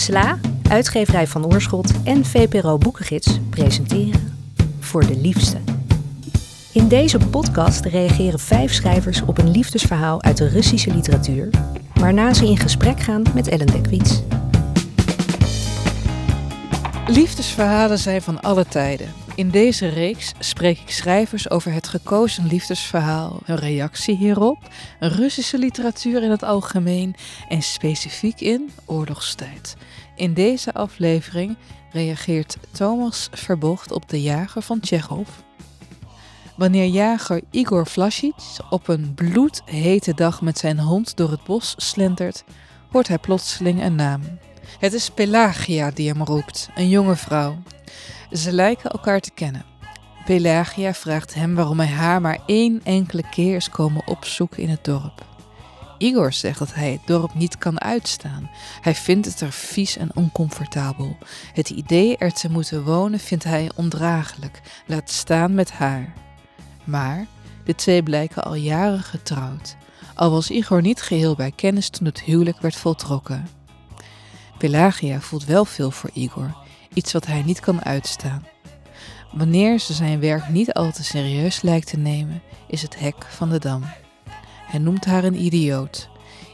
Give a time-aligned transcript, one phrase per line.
[0.00, 4.38] SLA, uitgeverij van Oorschot en VPRO Boekengids presenteren
[4.78, 5.56] Voor de Liefste.
[6.72, 11.50] In deze podcast reageren vijf schrijvers op een liefdesverhaal uit de Russische literatuur,
[11.94, 14.22] waarna ze in gesprek gaan met Ellen Dekwits.
[17.06, 19.19] Liefdesverhalen zijn van alle tijden.
[19.34, 24.58] In deze reeks spreek ik schrijvers over het gekozen liefdesverhaal, hun reactie hierop,
[25.00, 27.14] Russische literatuur in het algemeen
[27.48, 29.76] en specifiek in oorlogstijd.
[30.16, 31.56] In deze aflevering
[31.92, 35.28] reageert Thomas Verbocht op De Jager van Tsjechov.
[36.56, 38.34] Wanneer jager Igor Vlasic
[38.70, 42.44] op een bloedhete dag met zijn hond door het bos slentert,
[42.90, 44.22] hoort hij plotseling een naam.
[44.78, 47.56] Het is Pelagia die hem roept, een jonge vrouw.
[48.32, 49.64] Ze lijken elkaar te kennen.
[50.24, 54.84] Pelagia vraagt hem waarom hij haar maar één enkele keer is komen opzoeken in het
[54.84, 55.24] dorp.
[55.98, 58.50] Igor zegt dat hij het dorp niet kan uitstaan.
[58.80, 61.16] Hij vindt het er vies en oncomfortabel.
[61.52, 66.12] Het idee er te moeten wonen vindt hij ondraaglijk, laat staan met haar.
[66.84, 67.26] Maar
[67.64, 69.76] de twee blijken al jaren getrouwd,
[70.14, 73.48] al was Igor niet geheel bij kennis toen het huwelijk werd voltrokken.
[74.58, 76.56] Pelagia voelt wel veel voor Igor,
[76.94, 78.46] iets wat hij niet kan uitstaan.
[79.32, 83.50] Wanneer ze zijn werk niet al te serieus lijkt te nemen, is het hek van
[83.50, 83.84] de dam.
[84.66, 86.08] Hij noemt haar een idioot.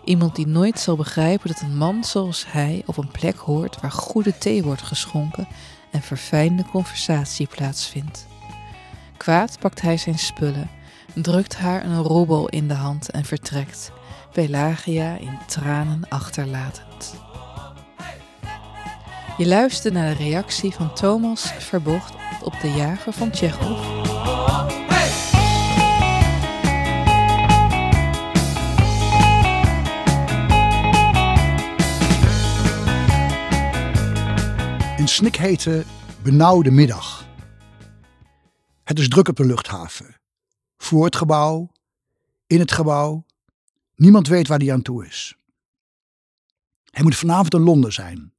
[0.04, 3.92] Iemand die nooit zal begrijpen dat een man zoals hij op een plek hoort waar
[3.92, 5.48] goede thee wordt geschonken
[5.90, 8.26] en verfijnde conversatie plaatsvindt.
[9.16, 10.70] Kwaad pakt hij zijn spullen,
[11.14, 13.92] drukt haar een robbel in de hand en vertrekt,
[14.32, 17.25] Pelagia in tranen achterlatend.
[19.38, 24.04] Je luistert naar de reactie van Thomas Verbocht op de jager van Tsjechov.
[34.98, 35.84] Een snikhete,
[36.22, 37.26] benauwde middag.
[38.84, 40.20] Het is druk op de luchthaven.
[40.76, 41.70] Voor het gebouw,
[42.46, 43.24] in het gebouw.
[43.94, 45.36] Niemand weet waar hij aan toe is.
[46.90, 48.32] Hij moet vanavond in Londen zijn,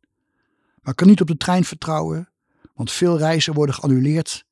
[0.88, 2.30] maar kan niet op de trein vertrouwen,
[2.74, 4.46] want veel reizen worden geannuleerd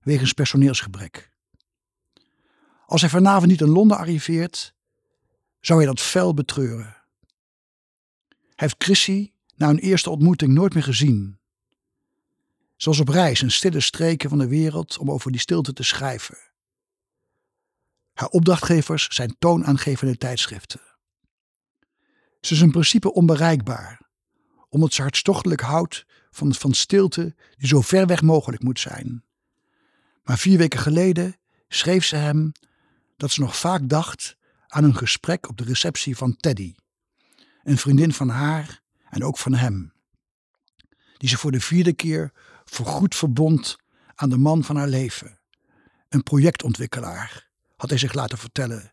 [0.00, 1.30] wegens personeelsgebrek.
[2.86, 4.74] Als hij vanavond niet in Londen arriveert,
[5.60, 6.96] zou hij dat fel betreuren.
[8.28, 11.38] Hij heeft Chrissy na hun eerste ontmoeting nooit meer gezien.
[12.76, 16.38] Zoals op reis in stille streken van de wereld om over die stilte te schrijven.
[18.12, 20.80] Haar opdrachtgevers zijn toonaangevende tijdschriften.
[22.40, 24.01] Ze is in principe onbereikbaar,
[24.72, 29.24] omdat ze hartstochtelijk houdt van, van stilte die zo ver weg mogelijk moet zijn.
[30.22, 31.36] Maar vier weken geleden
[31.68, 32.52] schreef ze hem
[33.16, 36.74] dat ze nog vaak dacht aan een gesprek op de receptie van Teddy,
[37.62, 39.92] een vriendin van haar en ook van hem,
[41.16, 42.32] die ze voor de vierde keer
[42.64, 43.76] voorgoed verbond
[44.14, 45.40] aan de man van haar leven.
[46.08, 48.92] Een projectontwikkelaar, had hij zich laten vertellen.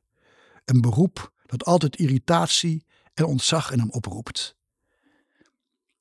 [0.66, 4.58] Een beroep dat altijd irritatie en ontzag in hem oproept.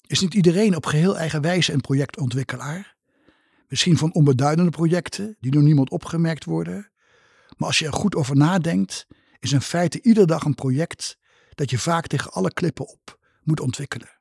[0.08, 2.96] Is niet iedereen op geheel eigen wijze een projectontwikkelaar?
[3.68, 6.90] Misschien van onbeduidende projecten die door niemand opgemerkt worden.
[7.56, 9.06] Maar als je er goed over nadenkt,
[9.38, 11.18] is in feite iedere dag een project
[11.54, 14.18] dat je vaak tegen alle klippen op moet ontwikkelen.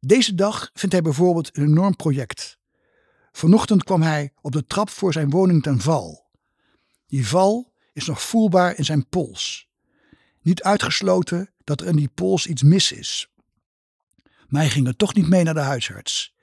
[0.00, 2.58] Deze dag vindt hij bijvoorbeeld een enorm project.
[3.32, 6.30] Vanochtend kwam hij op de trap voor zijn woning ten val.
[7.06, 9.68] Die val is nog voelbaar in zijn pols.
[10.40, 13.30] Niet uitgesloten dat er in die pols iets mis is.
[14.48, 16.34] Hij ging er toch niet mee naar de huisarts.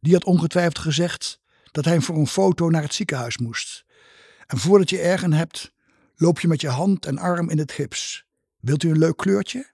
[0.00, 3.84] Die had ongetwijfeld gezegd dat hij voor een foto naar het ziekenhuis moest.
[4.46, 5.72] En voordat je ergen hebt,
[6.16, 8.24] loop je met je hand en arm in het gips.
[8.60, 9.70] Wilt u een leuk kleurtje?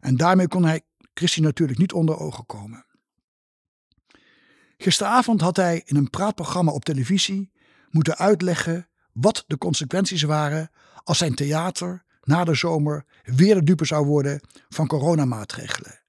[0.00, 0.82] En daarmee kon hij
[1.14, 2.84] Christie natuurlijk niet onder ogen komen.
[4.76, 7.50] Gisteravond had hij in een praatprogramma op televisie
[7.90, 10.70] moeten uitleggen wat de consequenties waren
[11.04, 15.99] als zijn theater na de zomer weer de dupe zou worden van coronamaatregelen.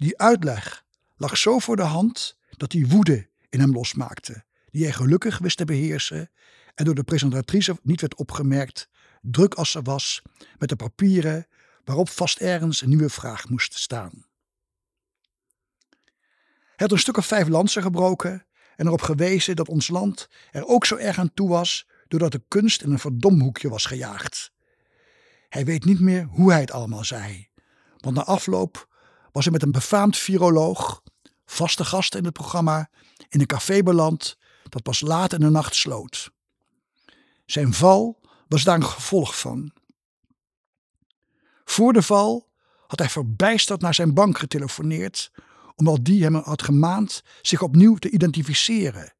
[0.00, 0.84] Die uitleg
[1.16, 5.56] lag zo voor de hand dat hij woede in hem losmaakte, die hij gelukkig wist
[5.56, 6.30] te beheersen
[6.74, 8.88] en door de presentatrice niet werd opgemerkt,
[9.22, 10.22] druk als ze was
[10.58, 11.46] met de papieren
[11.84, 14.26] waarop vast ergens een nieuwe vraag moest staan.
[16.60, 20.66] Hij had een stuk of vijf lansen gebroken en erop gewezen dat ons land er
[20.66, 24.52] ook zo erg aan toe was doordat de kunst in een verdomhoekje was gejaagd.
[25.48, 27.48] Hij weet niet meer hoe hij het allemaal zei,
[27.96, 28.88] want na afloop
[29.32, 31.02] was hij met een befaamd viroloog,
[31.44, 32.90] vaste gast in het programma,
[33.28, 34.36] in een café beland
[34.68, 36.30] dat pas laat in de nacht sloot.
[37.46, 39.72] Zijn val was daar een gevolg van.
[41.64, 42.48] Voor de val
[42.86, 45.30] had hij verbijsterd naar zijn bank getelefoneerd,
[45.76, 49.14] omdat die hem had gemaand zich opnieuw te identificeren.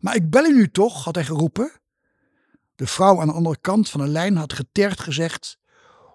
[0.00, 1.72] Maar ik bel u nu toch, had hij geroepen.
[2.74, 5.58] De vrouw aan de andere kant van de lijn had getergd gezegd: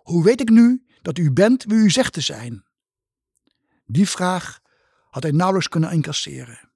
[0.04, 2.64] Hoe weet ik nu dat u bent wie u zegt te zijn?
[3.92, 4.60] Die vraag
[5.10, 6.70] had hij nauwelijks kunnen incasseren.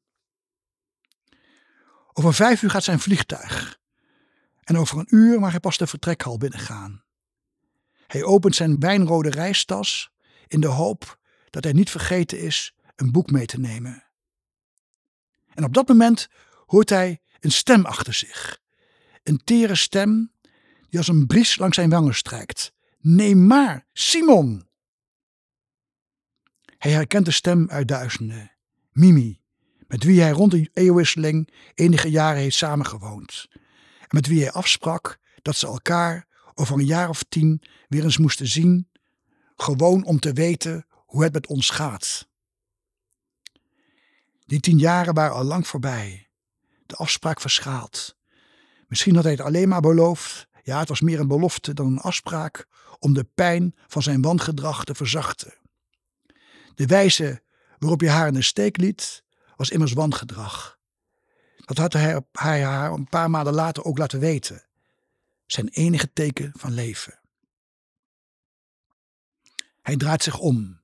[2.13, 3.79] Over vijf uur gaat zijn vliegtuig.
[4.63, 7.03] En over een uur mag hij pas de vertrekhal binnengaan.
[8.07, 10.11] Hij opent zijn wijnrode reistas
[10.47, 11.19] in de hoop
[11.49, 14.03] dat hij niet vergeten is een boek mee te nemen.
[15.53, 16.27] En op dat moment
[16.65, 18.59] hoort hij een stem achter zich.
[19.23, 20.31] Een tere stem
[20.89, 22.73] die als een bries langs zijn wangen strijkt.
[22.99, 24.64] Neem maar, Simon!
[26.85, 28.51] Hij herkent de stem uit duizenden.
[28.91, 29.41] Mimi,
[29.87, 33.47] met wie hij rond de eeuwwisseling enige jaren heeft samengewoond.
[33.99, 38.17] En met wie hij afsprak dat ze elkaar over een jaar of tien weer eens
[38.17, 38.89] moesten zien,
[39.55, 42.27] gewoon om te weten hoe het met ons gaat.
[44.45, 46.29] Die tien jaren waren al lang voorbij.
[46.85, 48.15] De afspraak verschaald.
[48.87, 51.99] Misschien had hij het alleen maar beloofd, ja, het was meer een belofte dan een
[51.99, 52.67] afspraak,
[52.99, 55.63] om de pijn van zijn wangedrag te verzachten.
[56.75, 57.41] De wijze
[57.77, 59.23] waarop je haar in de steek liet,
[59.55, 60.79] was immers wangedrag.
[61.57, 64.65] Dat had hij, hij haar een paar maanden later ook laten weten.
[65.45, 67.19] Zijn enige teken van leven.
[69.81, 70.79] Hij draait zich om.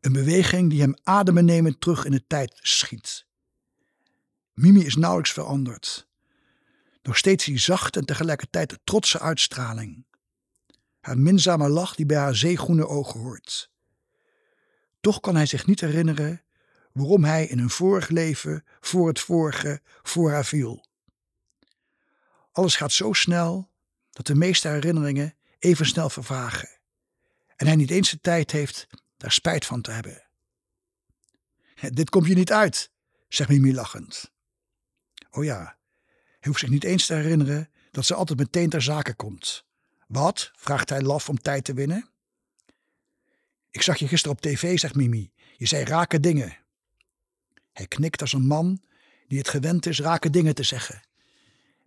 [0.00, 3.26] Een beweging die hem adembenemend terug in de tijd schiet.
[4.52, 6.08] Mimi is nauwelijks veranderd.
[7.02, 10.06] Nog steeds die zachte en tegelijkertijd trotse uitstraling.
[11.00, 13.70] Haar minzame lach die bij haar zeegroene ogen hoort.
[15.08, 16.42] Toch kan hij zich niet herinneren
[16.92, 20.86] waarom hij in een vorig leven voor het vorige voor haar viel.
[22.52, 23.70] Alles gaat zo snel
[24.10, 26.68] dat de meeste herinneringen even snel vervagen
[27.56, 30.26] en hij niet eens de tijd heeft daar spijt van te hebben.
[31.98, 32.90] Dit komt je niet uit,
[33.28, 34.32] zegt Mimi lachend.
[35.30, 35.78] Oh ja,
[36.14, 39.64] hij hoeft zich niet eens te herinneren dat ze altijd meteen ter zake komt.
[40.06, 40.50] Wat?
[40.54, 42.10] vraagt hij laf om tijd te winnen.
[43.78, 45.30] Ik zag je gisteren op tv, zegt Mimi.
[45.56, 46.56] Je zei rake dingen.
[47.72, 48.82] Hij knikt als een man
[49.28, 51.00] die het gewend is rake dingen te zeggen.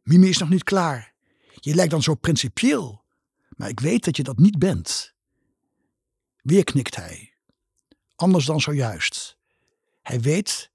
[0.03, 1.13] Mimi is nog niet klaar.
[1.53, 3.03] Je lijkt dan zo principieel,
[3.49, 5.13] maar ik weet dat je dat niet bent.
[6.41, 7.33] Weer knikt hij.
[8.15, 9.37] Anders dan zojuist.
[10.01, 10.71] Hij weet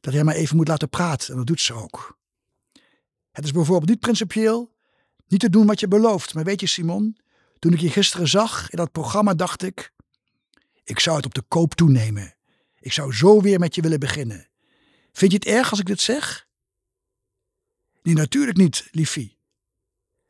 [0.00, 2.18] dat hij maar even moet laten praten en dat doet ze ook.
[3.30, 4.76] Het is bijvoorbeeld niet principieel
[5.26, 6.34] niet te doen wat je belooft.
[6.34, 7.16] Maar weet je Simon,
[7.58, 9.92] toen ik je gisteren zag in dat programma dacht ik,
[10.90, 12.34] ik zou het op de koop toenemen.
[12.78, 14.48] Ik zou zo weer met je willen beginnen.
[15.12, 16.48] Vind je het erg als ik dit zeg?
[18.02, 19.38] Nee, natuurlijk niet, liefie.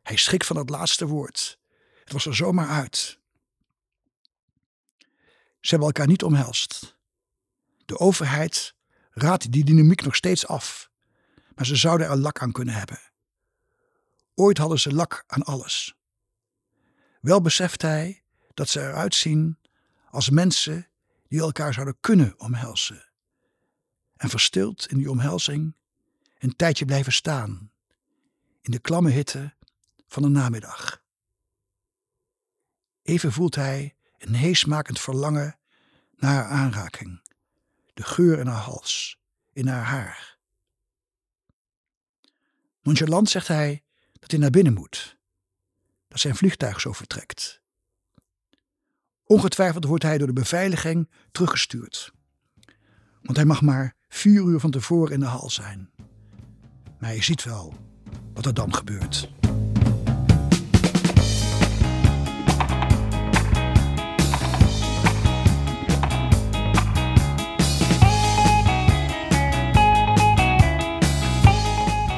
[0.03, 1.59] Hij schrikt van dat laatste woord.
[2.05, 3.19] Het was er zomaar uit.
[5.61, 6.97] Ze hebben elkaar niet omhelst.
[7.85, 8.75] De overheid
[9.11, 10.91] raadt die dynamiek nog steeds af,
[11.55, 13.01] maar ze zouden er lak aan kunnen hebben.
[14.35, 15.95] Ooit hadden ze lak aan alles.
[17.21, 18.23] Wel beseft hij
[18.55, 19.60] dat ze eruit zien
[20.11, 20.89] als mensen
[21.29, 23.09] die elkaar zouden kunnen omhelzen.
[24.17, 25.75] En verstild in die omhelzing
[26.39, 27.73] een tijdje blijven staan,
[28.61, 29.55] in de klamme hitte
[30.07, 31.03] van de namiddag.
[33.03, 35.59] Even voelt hij een heesmakend verlangen
[36.17, 37.23] naar haar aanraking,
[37.95, 39.19] de geur in haar hals,
[39.53, 40.39] in haar haar.
[42.83, 45.17] Nonchalant zegt hij dat hij naar binnen moet,
[46.09, 47.60] dat zijn vliegtuig zo vertrekt.
[49.31, 52.13] Ongetwijfeld wordt hij door de beveiliging teruggestuurd,
[53.23, 55.91] want hij mag maar vier uur van tevoren in de hal zijn.
[56.99, 57.75] Maar je ziet wel
[58.35, 59.31] wat er dan gebeurt.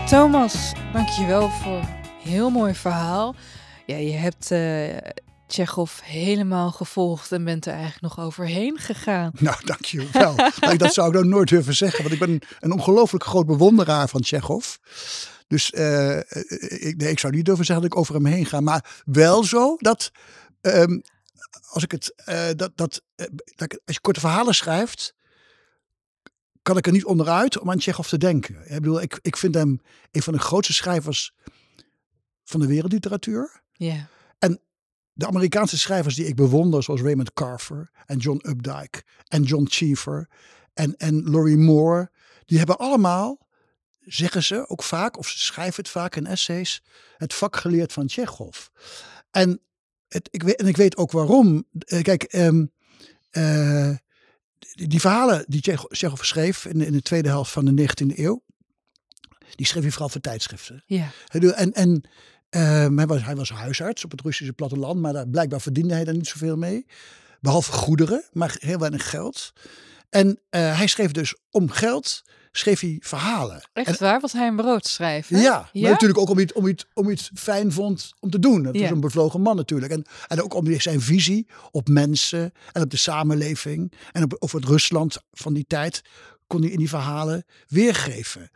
[0.06, 1.88] Thomas, dankjewel voor een
[2.22, 3.34] heel mooi verhaal.
[3.86, 4.96] Ja, je hebt uh,
[5.52, 9.32] Tsjechov helemaal gevolgd en bent er eigenlijk nog overheen gegaan.
[9.40, 10.34] Nou, dankjewel.
[10.60, 14.08] nou, dat zou ik dan nooit durven zeggen, want ik ben een ongelooflijk groot bewonderaar
[14.08, 14.76] van Tsjechov.
[15.46, 18.60] Dus uh, ik, nee, ik zou niet durven zeggen dat ik over hem heen ga.
[18.60, 20.10] Maar wel zo dat,
[20.60, 21.02] um,
[21.68, 23.02] als ik het, uh, dat, dat,
[23.56, 25.14] dat, als je korte verhalen schrijft,
[26.62, 28.54] kan ik er niet onderuit om aan Tsjechov te denken.
[28.64, 29.80] Ik bedoel, ik, ik vind hem
[30.10, 31.34] een van de grootste schrijvers
[32.44, 33.62] van de wereldliteratuur.
[33.72, 34.08] Ja.
[35.12, 40.28] De Amerikaanse schrijvers die ik bewonder, zoals Raymond Carver en John Updike en John Cheever
[40.74, 42.10] en, en Laurie Moore,
[42.44, 43.38] die hebben allemaal,
[44.00, 46.82] zeggen ze ook vaak, of ze schrijven het vaak in essays,
[47.16, 48.66] het vak geleerd van Tsjechov.
[49.30, 49.60] En
[50.08, 51.64] het, ik weet, en ik weet ook waarom.
[51.78, 52.66] Eh, kijk, ehm,
[53.30, 53.90] eh,
[54.58, 58.18] die, die verhalen die Tsjechov schreef in, de- in de tweede helft van de 19e
[58.18, 58.42] eeuw,
[59.54, 60.82] die schreef hij vooral voor tijdschriften.
[60.86, 61.10] Ja.
[61.28, 62.02] En, en
[62.58, 66.14] hij, was, hij was huisarts op het Russische platteland, maar daar, blijkbaar verdiende hij daar
[66.14, 66.86] niet zoveel mee.
[67.40, 69.52] Behalve goederen, maar heel weinig geld.
[70.10, 73.68] En eh, hij schreef dus om geld, schreef hij verhalen.
[73.72, 74.20] Echt waar?
[74.20, 75.36] Was hij een broodschrijver?
[75.38, 75.90] Ja, maar Ja?
[75.90, 78.64] natuurlijk ook om iets, om, iets, om iets fijn vond om te doen.
[78.64, 78.80] Het Ja.
[78.82, 79.92] was een bevlogen man natuurlijk.
[79.92, 84.60] En, en ook om zijn visie op mensen en op de samenleving en op, over
[84.60, 86.02] het Rusland van die tijd
[86.46, 88.50] kon hij in die verhalen weergeven.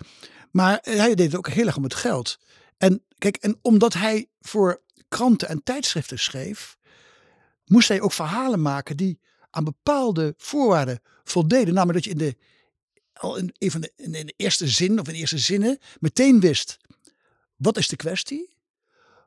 [0.51, 2.39] Maar hij deed het ook heel erg om het geld.
[2.77, 6.79] En kijk, en omdat hij voor kranten en tijdschriften schreef,
[7.65, 11.75] moest hij ook verhalen maken die aan bepaalde voorwaarden voldeden.
[11.75, 12.37] Namelijk dat je in de,
[13.13, 16.41] al in, een van de, in de eerste zin of in de eerste zinnen meteen
[16.41, 16.79] wist
[17.57, 18.57] wat is de kwestie?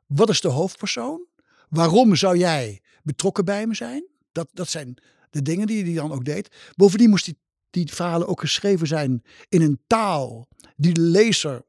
[0.06, 1.26] Wat is de hoofdpersoon?
[1.68, 4.04] Waarom zou jij betrokken bij me zijn?
[4.32, 4.96] Dat, dat zijn
[5.30, 6.56] de dingen die hij dan ook deed.
[6.76, 7.38] Bovendien moest die,
[7.70, 11.64] die verhalen ook geschreven zijn in een taal die de lezer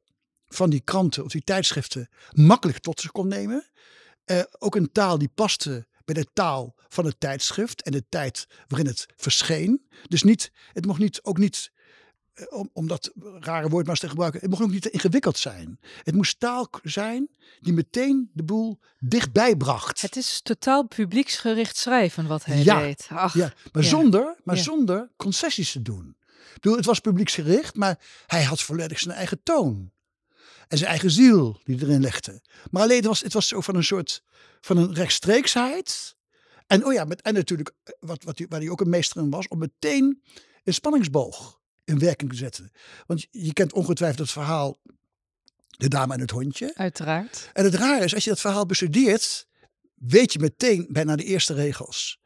[0.53, 3.65] van die kranten of die tijdschriften makkelijk tot zich kon nemen.
[4.25, 8.48] Eh, ook een taal die paste bij de taal van het tijdschrift en de tijd
[8.67, 9.88] waarin het verscheen.
[10.08, 11.72] Dus niet, het mocht niet, ook niet
[12.34, 14.89] eh, om, om dat rare woord maar eens te gebruiken, het mocht ook niet te
[14.89, 15.79] ingewikkeld zijn.
[16.03, 17.29] Het moest taal zijn
[17.60, 20.01] die meteen de boel dichtbij bracht.
[20.01, 22.79] Het is totaal publieksgericht schrijven wat hij Ja.
[22.79, 23.08] deed.
[23.10, 23.89] Ach, ja, maar ja.
[23.89, 24.62] zonder, maar Ja.
[24.62, 26.15] zonder concessies te doen.
[26.53, 29.91] Bedoel, het was publieksgericht, maar hij had volledig zijn eigen toon.
[30.72, 32.42] En zijn eigen ziel die erin legde.
[32.70, 34.24] Maar alleen het was, het was zo van een soort
[34.62, 36.16] van een rechtstreeksheid.
[36.68, 39.30] En oh ja, met, en natuurlijk, eh, wat, wat, waar hij ook een meester in
[39.30, 40.24] was, om meteen
[40.63, 42.72] een spanningsboog in werking te zetten.
[43.06, 44.80] Want je, je kent ongetwijfeld het verhaal
[45.68, 46.72] De Dame en het Hondje.
[46.75, 47.50] uiteraard.
[47.54, 49.48] En het rare is, als je dat verhaal bestudeert,
[49.94, 52.20] weet je meteen bijna de eerste regels.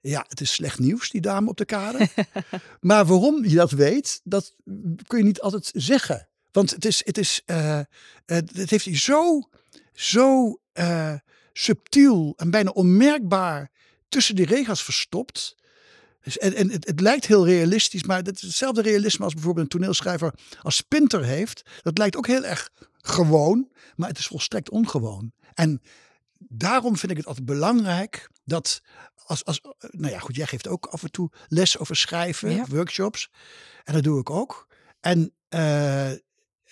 [0.00, 2.08] Ja, het is slecht nieuws, die dame op de kade.
[2.80, 4.54] maar waarom je dat weet, dat
[5.06, 6.28] kun je niet altijd zeggen.
[6.56, 7.86] Want het, is, het, is, eh, eh,
[8.26, 9.48] het heeft hij zo,
[9.92, 11.14] zo eh,
[11.52, 13.70] subtiel en bijna onmerkbaar
[14.08, 15.56] tussen die regels verstopt.
[16.22, 19.64] Dus, en en het, het lijkt heel realistisch, maar het is hetzelfde realisme als bijvoorbeeld
[19.64, 21.62] een toneelschrijver als Spinter heeft.
[21.82, 25.32] Dat lijkt ook heel erg gewoon, maar het is volstrekt ongewoon.
[25.54, 25.82] En
[26.38, 28.80] daarom vind ik het altijd belangrijk dat
[29.24, 32.64] als, als nou ja, goed, jij geeft ook af en toe les over schrijven, Ja.
[32.68, 33.30] workshops.
[33.84, 34.66] En dat doe ik ook.
[35.00, 35.32] En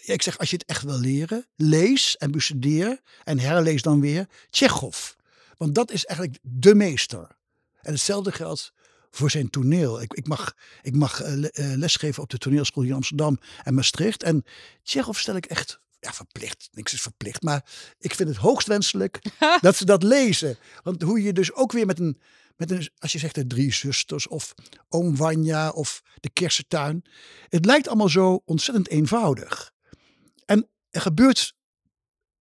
[0.04, 4.28] ik zeg, als je het echt wil leren, lees en bestudeer en herlees dan weer
[4.50, 5.12] Tsjechov.
[5.56, 7.36] Want dat is eigenlijk de meester.
[7.80, 8.72] En hetzelfde geldt
[9.10, 10.02] voor zijn toneel.
[10.02, 14.22] Ik, ik mag, ik mag eh, eh, lesgeven op de toneelschool in Amsterdam en Maastricht.
[14.22, 14.44] En
[14.82, 16.68] Tsjechov stel ik echt ja, verplicht.
[16.72, 17.42] Niks is verplicht.
[17.42, 17.64] Maar
[17.98, 19.20] ik vind het hoogst wenselijk
[19.60, 20.56] dat ze dat lezen.
[20.82, 22.20] Want hoe je dus ook weer met een,
[22.56, 24.54] met een als je zegt de drie zusters of
[24.88, 27.04] oom Wanja of de kersentuin.
[27.48, 29.73] Het lijkt allemaal zo ontzettend eenvoudig.
[30.94, 31.54] Er gebeurt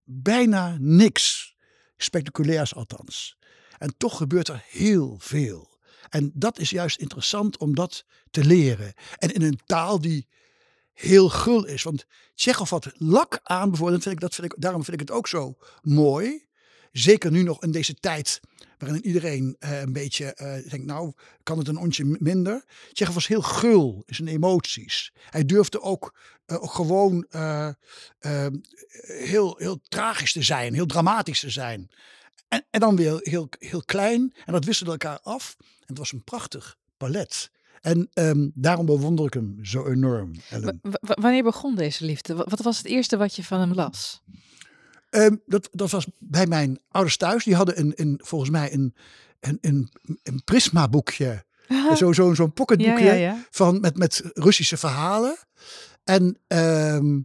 [0.04, 1.56] bijna niks.
[1.98, 3.38] Spectaculairs althans.
[3.78, 5.80] En toch gebeurt er heel veel.
[6.10, 8.94] En dat is juist interessant om dat te leren.
[9.18, 10.28] En in een taal die
[10.94, 11.84] heel gul is.
[11.84, 12.06] Want
[12.36, 14.04] Tsjechov had lak aan bijvoorbeeld.
[14.04, 16.48] Vind ik, dat vind ik, daarom vind ik het ook zo mooi.
[16.94, 18.40] Zeker nu nog in deze tijd
[18.78, 22.64] waarin iedereen eh, een beetje eh, denkt, nou kan het een ontje minder.
[22.92, 25.12] Tsjechov was heel gul in zijn emoties.
[25.30, 27.26] Hij durfde ook, eh, gewoon
[29.08, 31.90] heel, heel tragisch te zijn, heel dramatisch te zijn.
[32.48, 34.34] En, en dan weer heel, heel klein.
[34.46, 35.56] En dat wisselde elkaar af.
[35.60, 37.52] En het was een prachtig palet.
[37.82, 40.32] En ehm, daarom bewonder ik hem zo enorm,
[41.00, 42.36] wanneer begon deze liefde?
[42.36, 44.22] Wa- Wat was het eerste wat je van hem las?
[45.14, 47.44] Ehm, dat, dat was bij mijn ouders thuis.
[47.44, 48.96] Die hadden een, een, volgens mij een,
[49.40, 49.90] een, een,
[50.24, 51.46] een prisma boekje.
[51.94, 53.46] Zo'n zo, zo'n pocketboekje Ja, ja, ja.
[53.52, 55.36] Van, met, met Russische verhalen.
[56.04, 57.20] En ehm,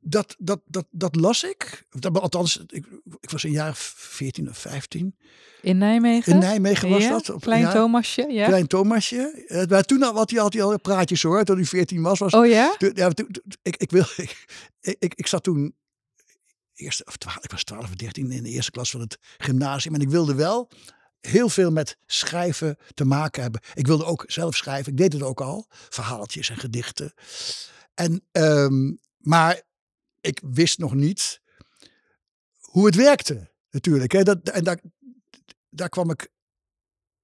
[0.00, 1.86] dat, dat, dat, dat las ik.
[1.90, 2.86] Dat, althans, ik,
[3.20, 5.16] ik was een jaar of 14 of 15.
[5.62, 6.32] In Nijmegen?
[6.32, 7.30] In Nijmegen was Ja, dat.
[7.30, 8.46] Op, Klein ja, Thomasje, ja.
[8.46, 9.44] Klein Thomasje.
[9.46, 11.44] Eh, Maar toen had hij, had hij al praatjes hoor.
[11.44, 12.18] Toen hij 14 was.
[12.18, 12.74] was Oh ja?
[12.78, 13.28] toen- ja, toen-
[13.62, 14.46] ik, ik, wil, ik,
[14.98, 15.74] ik, ik zat toen,
[16.76, 19.94] eerste, of 12, ik was 12 of 13 in de eerste klas van het gymnasium.
[19.94, 20.70] En ik wilde wel
[21.20, 23.60] heel veel met schrijven te maken hebben.
[23.74, 24.92] Ik wilde ook zelf schrijven.
[24.92, 25.66] Ik deed het ook al.
[25.68, 27.12] Verhaaltjes en gedichten.
[27.94, 29.62] En, ehm, maar
[30.20, 31.40] ik wist nog niet
[32.60, 33.50] hoe het werkte.
[33.70, 34.12] Natuurlijk.
[34.12, 34.22] Hè.
[34.22, 34.80] Dat, en daar,
[35.70, 36.28] daar kwam ik.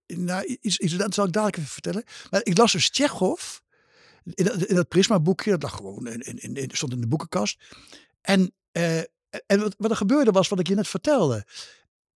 [0.07, 2.05] Nou, iets, dat zal ik dadelijk even vertellen.
[2.31, 3.59] Maar ik las dus Tsjechov.
[4.25, 4.45] In
[4.75, 5.51] dat, Prisma-boekje.
[5.51, 7.65] Dat lag gewoon in, in, in- stond in de boekenkast.
[8.21, 9.01] En, eh,
[9.47, 11.45] en wat, wat er gebeurde was wat ik je net vertelde.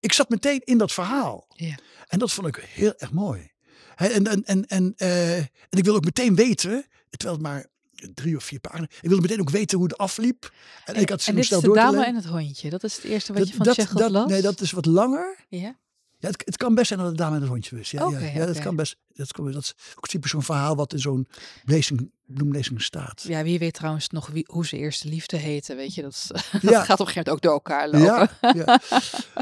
[0.00, 1.46] ik zat meteen in dat verhaal.
[1.54, 1.74] Ja.
[2.08, 3.50] En dat vond ik heel erg mooi.
[3.96, 7.66] En, en, en, en, eh, en ik wil ook meteen weten, terwijl het maar
[8.14, 10.52] drie of vier pagina's, ik wilde meteen ook weten hoe het afliep.
[10.84, 12.70] En, ik had ze en dit is snel de door te dame en het hondje.
[12.70, 14.30] Dat is het eerste wat Dat- je van dat- dat- las?
[14.30, 15.36] Nee, dat is wat langer.
[15.48, 15.76] Ja?
[16.18, 17.90] Ja, het, het kan best zijn dat het dame en het hondje is.
[17.90, 18.96] Ja, ja, ja dat kan best.
[19.14, 21.28] Dat, kan, dat is ook typisch zo'n verhaal wat in zo'n
[21.64, 23.22] lezing, bloemlezing staat.
[23.22, 26.02] Ja, wie weet trouwens nog wie, hoe ze eerste liefde heette, weet je.
[26.02, 28.04] Dat, gaat op een gegeven moment ook door elkaar lopen.
[28.40, 28.80] Ja, ja.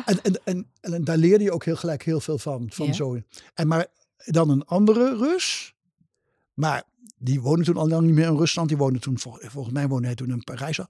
[0.05, 2.67] En, en, en, en daar leerde je ook heel gelijk heel veel van.
[2.73, 3.21] van zo.
[3.55, 3.87] En maar
[4.25, 5.75] dan een andere Rus.
[6.55, 6.83] Maar
[7.19, 8.69] die woonde toen al lang niet meer in Rusland.
[8.69, 10.87] Die woonde toen, vol- volgens mij woonde hij toen in Parijs al.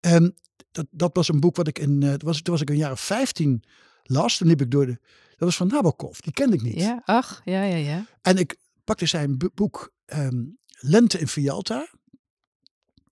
[0.00, 0.30] Ehm,
[0.72, 2.92] dat, dat was een boek wat ik in, toen was, toen was ik een jaar
[2.92, 3.62] of 15
[4.02, 4.36] las.
[4.36, 4.98] Toen liep ik door de,
[5.36, 6.18] dat was van Nabokov.
[6.18, 6.74] Die kende ik niet.
[6.74, 8.06] Ja, ach, ja, ja, ja.
[8.22, 10.42] En ik pakte zijn boek ehm,
[10.78, 11.88] Lente in Vialta.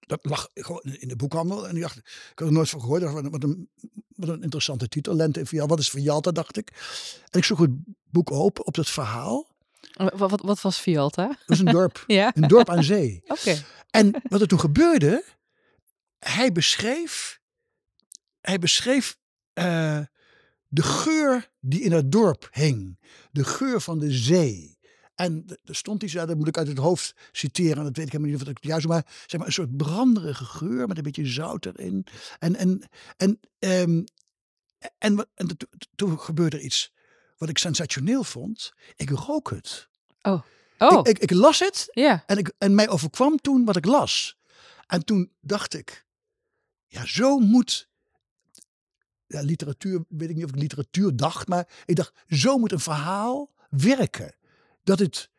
[0.00, 1.69] Dat lag gewoon in de boekhandel.
[1.69, 3.00] En ik dacht, ik had er nooit van gehoord.
[3.00, 3.71] Dacht, Wat een,
[4.17, 5.14] wat een interessante titel.
[5.14, 5.69] Lente in Vialta.
[5.69, 6.71] Wat is Vialta, dacht ik.
[7.31, 7.71] En ik zoek het
[8.11, 9.50] boek open op dat verhaal.
[9.93, 11.29] Wat, wat, wat was Vialta?
[11.29, 12.05] Het was een dorp.
[12.07, 13.23] Ja, Een dorp aan zee.
[13.26, 13.64] oké.
[13.91, 15.25] En wat er toen gebeurde,
[16.19, 17.41] hij beschreef,
[18.41, 19.19] hij beschreef
[19.52, 20.00] eh,
[20.75, 22.99] de geur die in het dorp hing.
[23.31, 24.79] De geur van de zee.
[25.14, 28.33] En er stond iets, dat moet ik uit het hoofd citeren, dat weet ik helemaal
[28.33, 31.26] niet of ik het juist maar zeg maar een soort branderige geur met een beetje
[31.26, 32.07] zout erin.
[32.38, 32.83] En, en,
[33.17, 34.02] en, ehm,
[34.99, 36.93] en, en to- toen gebeurde er iets
[37.37, 38.73] wat ik sensationeel vond.
[38.97, 39.88] Ik rook het.
[40.23, 40.43] Oh,
[41.07, 42.23] Ik, ik, ik las het ja.
[42.26, 44.38] en, ik, en mij overkwam toen wat ik las.
[44.87, 46.07] En toen dacht ik,
[46.87, 47.88] ja, zo moet.
[49.33, 52.81] Ja, literatuur, weet ik niet of ik literatuur dacht, maar ik dacht, zo moet een
[52.81, 54.35] verhaal werken.
[54.85, 55.31] Dat, het,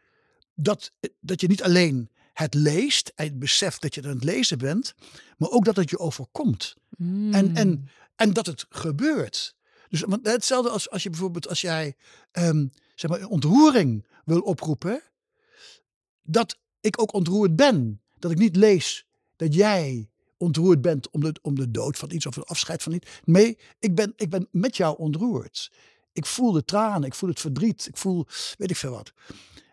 [0.55, 4.57] dat, dat je niet alleen het leest en het beseft dat je aan het lezen
[4.57, 4.93] bent,
[5.37, 6.75] maar ook dat het je overkomt.
[6.97, 7.83] En, en, Mm.
[8.15, 9.55] en dat het gebeurt.
[9.89, 11.95] Dus want hetzelfde als, als je bijvoorbeeld als jij
[12.31, 15.01] ehm, zeg maar een ontroering wil oproepen,
[16.21, 18.01] dat ik ook ontroerd ben.
[18.19, 20.09] Dat ik niet lees dat jij
[20.43, 23.09] ontroerd bent om de, om de dood van iets of het afscheid van iets.
[23.23, 25.71] Nee, ik ben, ik ben met jou ontroerd.
[26.13, 28.27] Ik voel de tranen, ik voel het verdriet, ik voel
[28.57, 29.13] weet ik veel wat.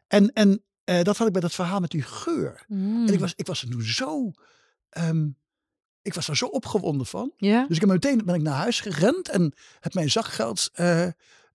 [0.07, 2.65] En, en eh, dat had ik bij dat verhaal met die geur.
[2.69, 3.07] Mm.
[3.07, 4.31] En ik was, ik was er nu zo,
[4.89, 5.29] ehm,
[6.03, 7.33] ik was er zo opgewonden van.
[7.37, 11.07] Ja, Dus ik heb meteen ben ik naar huis gerend en heb mijn zakgeld eh,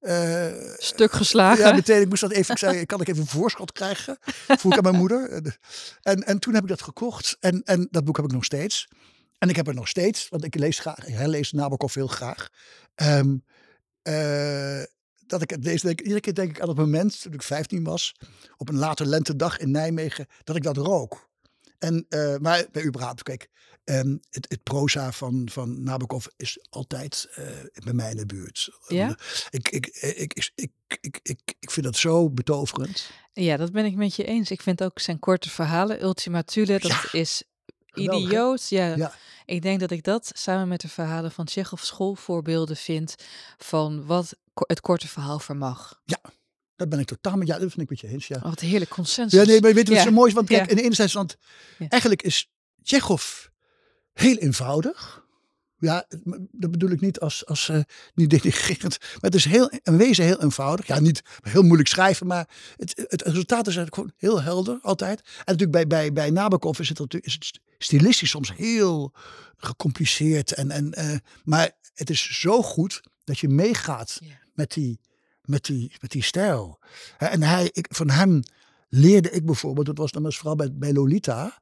[0.06, 1.66] eh, stuk geslagen.
[1.66, 2.02] ja, meteen.
[2.02, 2.52] Ik moest dat even.
[2.52, 4.18] Ik zei, kan ik even een voorschot krijgen?
[4.60, 5.54] Vroeg ik aan mijn moeder.
[6.02, 7.38] En, en toen heb ik dat gekocht.
[7.40, 8.88] En, en dat boek heb ik nog steeds.
[9.38, 12.50] En ik heb het nog steeds, want ik lees graag, ik herlees Nabokov heel graag.
[12.96, 13.38] Ehm,
[14.02, 14.84] eh,
[15.26, 17.84] dat ik het lees, denk, iedere keer denk ik aan het moment, toen ik 15
[17.84, 18.16] was,
[18.58, 21.30] op een late lentedag in Nijmegen, dat ik dat rook.
[21.80, 23.50] En, eh, maar bij überhaupt, kijk,
[23.84, 27.46] ehm, het, het proza van, van Nabokov is altijd eh,
[27.84, 28.70] bij mij in de buurt.
[28.88, 29.18] Ja?
[29.50, 33.10] Ik, ik, ik, ik, ik, ik, ik, ik vind dat zo betoverend.
[33.34, 34.52] Ja, dat ben ik met je eens.
[34.52, 37.44] Ik vind ook zijn korte verhalen, Ultima Thule, dat Ja, is
[37.94, 38.70] idioot.
[38.70, 39.14] Ja, Ja.
[39.46, 43.16] ik denk dat ik dat samen met de verhalen van Tsjechov schoolvoorbeelden vind
[43.58, 46.02] van wat het korte verhaal vermag.
[46.76, 48.28] Dat ben ik totaal met, ja, dat vind ik met je eens.
[48.28, 49.40] Ja, Oh, wat een heerlijk consensus.
[49.40, 50.08] ja nee, maar weet je wat Ja.
[50.10, 50.34] zo mooi is?
[50.36, 50.70] Want kijk, Ja.
[50.70, 51.38] in de enerzijds, want
[51.78, 51.88] Ja.
[51.88, 52.50] eigenlijk is
[52.84, 53.46] Tsjechov
[54.14, 55.24] heel eenvoudig.
[55.78, 56.06] Ja,
[56.52, 57.80] dat bedoel ik niet als, als eh,
[58.14, 58.98] niet denigrerend.
[59.00, 60.88] Maar het is heel, een wezen heel eenvoudig.
[60.88, 65.20] Ja, niet heel moeilijk schrijven, maar het, het resultaat is eigenlijk gewoon heel helder altijd.
[65.20, 69.14] En natuurlijk bij, bij, bij Nabokov is het, natuurlijk, is het stilistisch soms heel
[69.58, 70.52] gecompliceerd.
[70.54, 74.20] En, en, eh, maar het is zo goed dat je meegaat
[74.54, 75.00] met, die,
[75.48, 76.80] met, die, met die stijl.
[77.18, 78.42] En hij, ik, van hem
[78.90, 81.62] leerde ik bijvoorbeeld, dat was dan vooral bij, bij Lolita.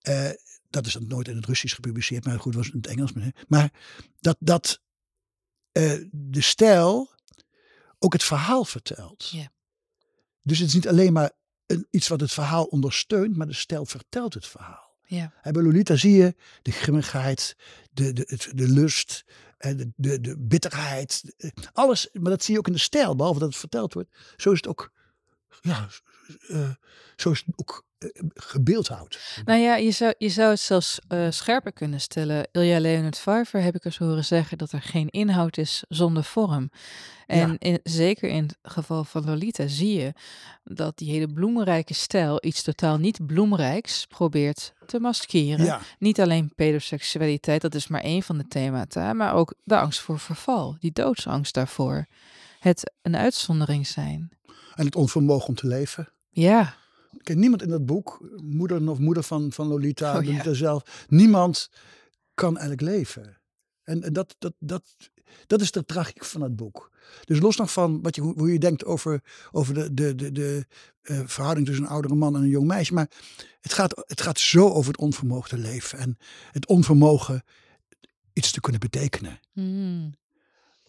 [0.00, 0.30] eh,
[0.70, 3.12] dat is dan nooit in het Russisch gepubliceerd, maar goed, was in het Engels.
[3.48, 3.72] maar-
[4.20, 4.80] dat, dat
[5.72, 7.10] eh, de stijl
[7.98, 9.32] ook het verhaal vertelt.
[10.42, 11.30] Dus het is niet alleen maar
[11.66, 14.84] een, iets wat het verhaal ondersteunt, maar de stijl vertelt het verhaal.
[15.08, 15.32] Ja.
[15.42, 17.56] Bij Lolita zie je de grimmigheid,
[17.90, 19.24] de, de, de lust,
[19.74, 21.34] de, de, de bitterheid.
[21.36, 24.08] eh, Alles, maar dat zie je ook in de stijl, behalve dat het verteld wordt.
[24.36, 24.92] Zo is het ook,
[25.60, 25.86] ja,
[26.48, 26.70] eh,
[27.16, 29.40] zo is het ook eh, gebeeldhouwd.
[29.44, 32.48] Nou ja, je zou, je zou het zelfs eh, scherper kunnen stellen.
[32.52, 36.70] Ilja Leonard Pfeiffer heb ik eens horen zeggen dat er geen inhoud is zonder vorm.
[37.26, 37.56] En Ja.
[37.58, 40.12] in, zeker in het geval van Lolita zie je
[40.64, 45.64] dat die hele bloemrijke stijl iets totaal niet bloemrijks probeert te maskeren.
[45.64, 50.00] Ja, Niet alleen pedoseksualiteit, dat is maar één van de themata, maar ook de angst
[50.00, 52.06] voor verval, die doodsangst daarvoor.
[52.60, 54.30] Het een uitzondering zijn.
[54.76, 56.08] En het onvermogen om te leven.
[56.30, 56.76] Ja,
[57.22, 60.54] Kijk, niemand in dat boek, moeder of moeder van, van Lolita, Oh, ja.
[60.54, 61.70] Zelf, niemand
[62.34, 63.40] kan eigenlijk leven.
[63.82, 64.82] En, en dat, dat, dat,
[65.46, 66.90] dat is de tragiek van het boek.
[67.24, 70.66] Dus los nog van wat je, hoe, je denkt over, over de, de, de, de
[71.02, 72.94] eh, verhouding tussen een oudere man en een jong meisje.
[72.94, 73.10] Maar
[73.60, 75.98] het gaat, het gaat zo over het onvermogen te leven.
[75.98, 76.18] En
[76.50, 77.44] het onvermogen
[78.32, 79.40] iets te kunnen betekenen.
[79.52, 80.14] Mm.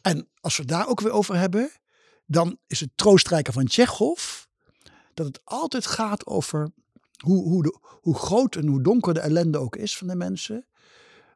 [0.02, 1.71] En als we daar ook weer over hebben,
[2.27, 4.43] dan is het troostrijker van Tsjechov
[5.13, 6.71] dat het altijd gaat over
[7.17, 10.65] hoe, hoe, de, hoe groot en hoe donker de ellende ook is van de mensen.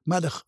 [0.03, 0.43] Maar er,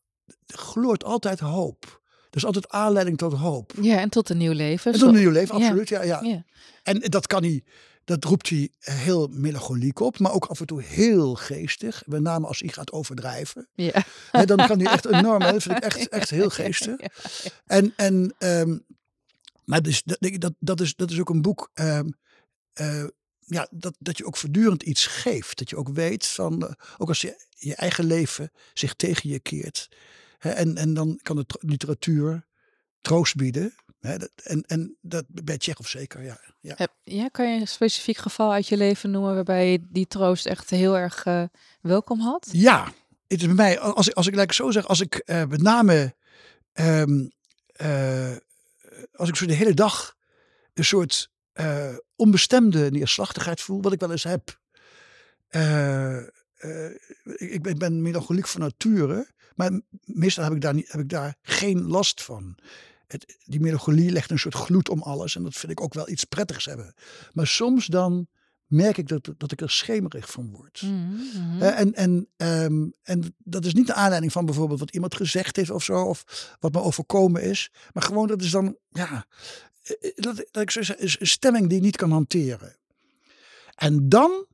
[0.45, 2.01] er gloort altijd hoop.
[2.29, 3.73] Er is altijd aanleiding tot hoop.
[3.81, 4.93] Ja, en tot een nieuw leven.
[4.93, 5.89] En tot een nieuw leven, absoluut.
[5.89, 6.21] Ja, ja.
[6.21, 6.43] Ja.
[6.83, 7.63] En dat kan hij,
[8.03, 12.03] dat roept hij heel melancholiek op, maar ook af en toe heel geestig.
[12.05, 13.67] Met name als hij gaat overdrijven.
[13.73, 14.03] Ja.
[14.45, 16.95] Dan kan hij echt enorm, dat vind ik echt, echt heel geestig.
[17.65, 18.77] En, en ehm,
[19.65, 22.09] maar dus, dat, dat, dat, is, dat is ook een boek, ehm,
[22.73, 23.05] eh,
[23.39, 25.57] ja, dat, dat je ook voortdurend iets geeft.
[25.57, 29.39] Dat je ook weet van, eh, ook als je je eigen leven zich tegen je
[29.39, 29.89] keert.
[30.37, 32.45] Hè, en, en dan kan de literatuur
[33.01, 33.75] troost bieden.
[33.99, 36.39] Hè, dat, en, en dat bij Tsjechov zeker, ja.
[36.59, 36.87] ja.
[37.03, 40.69] Ja, kan je een specifiek geval uit je leven noemen waarbij je die troost echt
[40.69, 41.43] heel erg eh,
[41.81, 42.49] welkom had?
[42.51, 42.93] Ja,
[43.27, 45.61] het is bij mij, als ik, als ik laat ik zo zeg, als ik met
[45.61, 46.15] name,
[46.73, 47.27] ehm,
[47.73, 48.35] eh,
[49.15, 50.15] als ik zo de hele dag
[50.73, 54.59] een soort eh, onbestemde neerslachtigheid voel, wat ik wel eens heb.
[55.47, 56.17] Eh,
[57.23, 61.35] ik, ben, ben melancholiek van nature, maar meestal heb ik daar, niet, heb ik daar
[61.41, 62.57] geen last van.
[63.07, 66.09] Het, die melancholie legt een soort gloed om alles en dat vind ik ook wel
[66.09, 66.93] iets prettigs hebben.
[67.33, 68.27] Maar soms dan
[68.67, 70.81] merk ik dat, dat ik er schemerig van word.
[70.81, 71.61] Mhm, mhm.
[71.61, 75.55] Eh, en, en, ehm, en dat is niet de aanleiding van bijvoorbeeld wat iemand gezegd
[75.55, 77.71] heeft of zo, of wat me overkomen is.
[77.93, 79.25] Maar gewoon dat is dan, ja,
[79.83, 82.75] eh, dat, dat ik zo zeg, is een stemming die ik niet kan hanteren.
[83.75, 84.45] En dan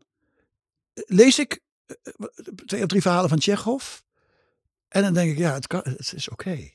[0.93, 2.25] eh, lees ik eh, eh,
[2.65, 3.97] twee of drie verhalen van Tsjechov.
[4.87, 6.69] En dan denk ik, ja, het, kan, het is oké.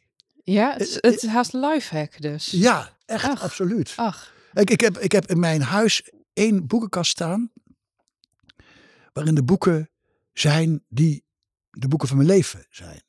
[0.44, 2.46] ja, het, is- eh, het is haast lifehack dus.
[2.50, 3.42] Ja, echt, Ach.
[3.42, 3.92] absoluut.
[3.96, 7.52] Ach, Ik, ik, heb, ik heb in mijn huis één boekenkast staan.
[9.12, 9.90] Waarin de boeken
[10.32, 11.24] zijn die
[11.70, 13.02] de boeken van mijn leven zijn.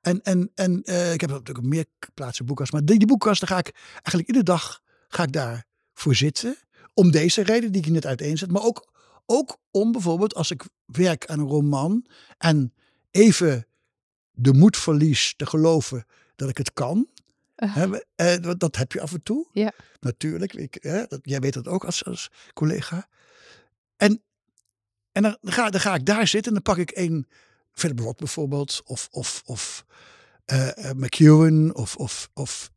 [0.00, 2.72] En, en, en eh, ik heb natuurlijk op meer plaatsen boekenkast.
[2.72, 6.56] Maar die, boekenkast, daar ga ik eigenlijk iedere dag ga ik daar voor zitten.
[6.94, 8.50] Om deze reden die ik net uiteenzet.
[8.50, 8.92] Maar ook,
[9.26, 12.06] ook om bijvoorbeeld als ik werk aan een roman.
[12.38, 12.74] En
[13.10, 13.66] even
[14.30, 16.04] de moed verlies te geloven
[16.36, 17.08] dat ik het kan.
[17.56, 17.92] Eh.
[18.16, 19.46] Eh, dat, heb je af en toe.
[19.52, 19.72] Ja.
[20.00, 20.54] Natuurlijk.
[20.54, 23.08] Ik, hè, jij weet dat ook als, als collega.
[23.96, 24.22] En,
[25.12, 27.26] en dan, ga, dan ga ik daar zitten en dan pak ik een
[27.72, 28.82] Philip Roth bijvoorbeeld.
[28.84, 29.84] Of, of, of
[30.44, 31.74] eh, McEwen.
[31.74, 32.70] Of, of, of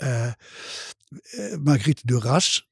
[1.59, 2.69] Marguerite Duras.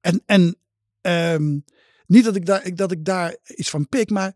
[0.00, 0.56] En, en
[1.00, 1.58] ehm,
[2.06, 4.34] niet dat ik, daar, dat ik daar iets van pik, maar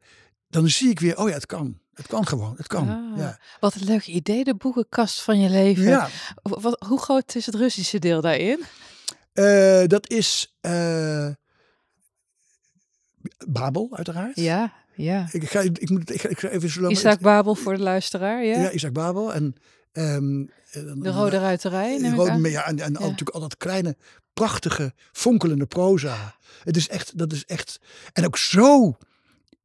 [0.48, 1.80] dan zie ik weer, oh ja, het kan.
[2.00, 2.88] Het kan gewoon, het kan.
[2.88, 3.38] Ah, ja.
[3.60, 5.82] wat een leuk idee, de boekenkast van je leven.
[5.84, 6.08] Ja,
[6.42, 8.60] Wat, hoe groot is het Russische deel daarin?
[9.32, 11.28] eh, dat is eh,
[13.48, 14.36] Babel, uiteraard.
[14.36, 15.28] Ja, ja.
[15.32, 16.92] Ik ga, ik moet, ik ga, ik ga even zo lang.
[16.92, 18.60] Isaac Babel voor de luisteraar, ja?
[18.62, 19.34] Ja, Isaac Babel.
[19.34, 19.54] En,
[19.92, 23.96] ehm, dan- De Rode Ruiterij, de rode, ja, en, en al- natuurlijk al dat kleine,
[24.32, 26.34] prachtige, fonkelende proza.
[26.64, 27.80] Het is echt, dat is echt.
[28.12, 28.96] En ook zo.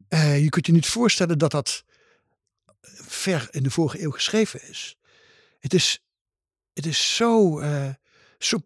[0.08, 1.84] eh, je kunt je niet voorstellen dat dat
[2.94, 4.98] ver in de vorige eeuw geschreven is.
[5.60, 6.04] Het is,
[6.74, 7.90] het is zo, eh,
[8.40, 8.58] zo,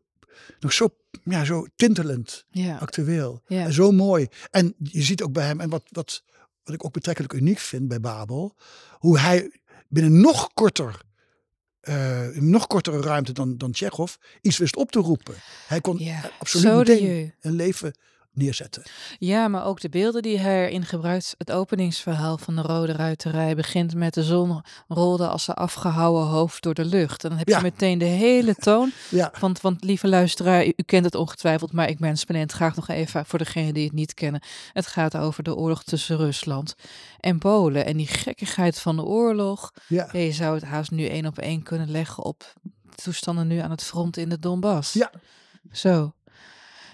[0.60, 3.41] nog zo, ja, zo tintelend Ja, actueel.
[3.47, 3.63] Ja.
[3.63, 4.27] En zo mooi.
[4.51, 6.23] En je ziet ook bij hem, en wat, wat,
[6.63, 8.55] wat ik ook betrekkelijk uniek vind bij Babel,
[8.91, 11.01] hoe hij binnen nog korter,
[11.79, 15.36] eh, nog kortere ruimte dan, dan Tsjechov, iets wist op te roepen.
[15.67, 16.23] Hij kon ja.
[16.23, 17.93] eh, absoluut meteen een leven
[18.33, 18.83] neerzetten.
[19.17, 21.35] Ja, maar ook de beelden die hij erin gebruikt.
[21.37, 26.63] Het openingsverhaal van de Rode Ruiterij begint met de zon rolde als een afgehouwen hoofd
[26.63, 27.23] door de lucht.
[27.23, 27.57] En dan heb Ja.
[27.57, 28.91] je meteen de hele toon.
[29.09, 32.75] Ja, Want, want lieve luisteraar, u, u kent het ongetwijfeld, maar ik mensplaneer het graag
[32.75, 34.41] nog even voor degenen die het niet kennen.
[34.73, 36.75] Het gaat over de oorlog tussen Rusland
[37.19, 37.85] en Polen.
[37.85, 39.71] En die gekkigheid van de oorlog.
[39.87, 42.53] Ja, je zou het haast nu één op één kunnen leggen op
[42.95, 44.93] toestanden nu aan het front in de Donbass.
[44.93, 45.11] ja.
[45.71, 46.13] Zo.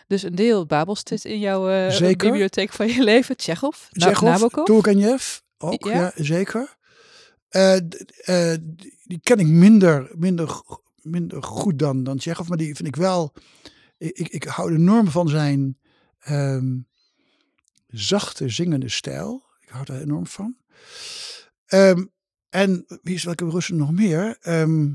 [0.07, 3.37] Dus een deel Babels zit in jouw eh, bibliotheek van je leven.
[3.37, 4.65] Tsjechov, Na- Tsjechov, Nabokov.
[4.65, 5.93] Turgenev, ook, Ja?
[5.93, 6.75] ja, zeker.
[7.49, 7.77] Eh,
[9.03, 10.61] die ken ik minder, minder,
[11.01, 13.33] minder goed dan, dan Tsjechov, maar die vind ik wel...
[13.97, 15.77] Ik, ik, hou enorm van zijn
[16.19, 16.77] ehm,
[17.87, 19.43] zachte, zingende stijl.
[19.59, 20.57] Ik hou daar enorm van.
[21.65, 22.05] Ehm,
[22.49, 24.37] en wie is welke Russen nog meer?
[24.41, 24.93] Ehm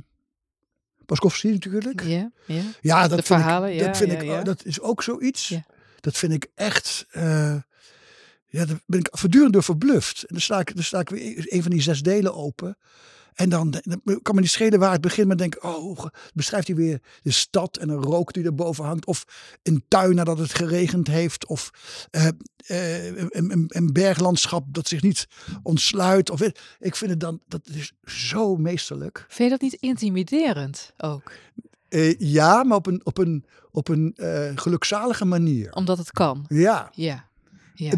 [1.10, 2.02] Paskovsky natuurlijk.
[2.02, 2.62] Ja, ja.
[2.80, 4.38] Ja, dat De vind verhalen, ik, ja, dat, vind ja, ik, ja.
[4.38, 5.54] oh, dat is ook zoiets.
[6.00, 7.06] Dat vind ik echt.
[7.10, 7.56] eh,
[8.46, 10.22] ja, daar ben ik voortdurend door verbluft.
[10.22, 12.78] En dan sta ik, dan sta ik weer een van die zes delen open.
[13.40, 15.26] En dan, dan kan me niet schelen waar het begint.
[15.26, 19.06] Maar denk, oh, beschrijft hij weer de stad en een rook die erboven hangt.
[19.06, 19.24] Of
[19.62, 21.46] een tuin nadat het geregend heeft.
[21.46, 21.70] Of
[22.10, 22.28] uh,
[22.66, 25.26] uh, een, een, berglandschap dat zich niet
[25.62, 26.30] ontsluit.
[26.30, 26.40] Of,
[26.78, 29.24] ik vind het dan, dat is zo meesterlijk.
[29.28, 31.32] Vind je dat niet intimiderend ook?
[31.88, 34.14] Uh, ja, maar op een, op een, op een
[34.54, 35.72] gelukzalige manier.
[35.72, 36.44] Omdat het kan?
[36.48, 36.90] Ja.
[36.94, 37.29] Ja.
[37.84, 37.96] Ja.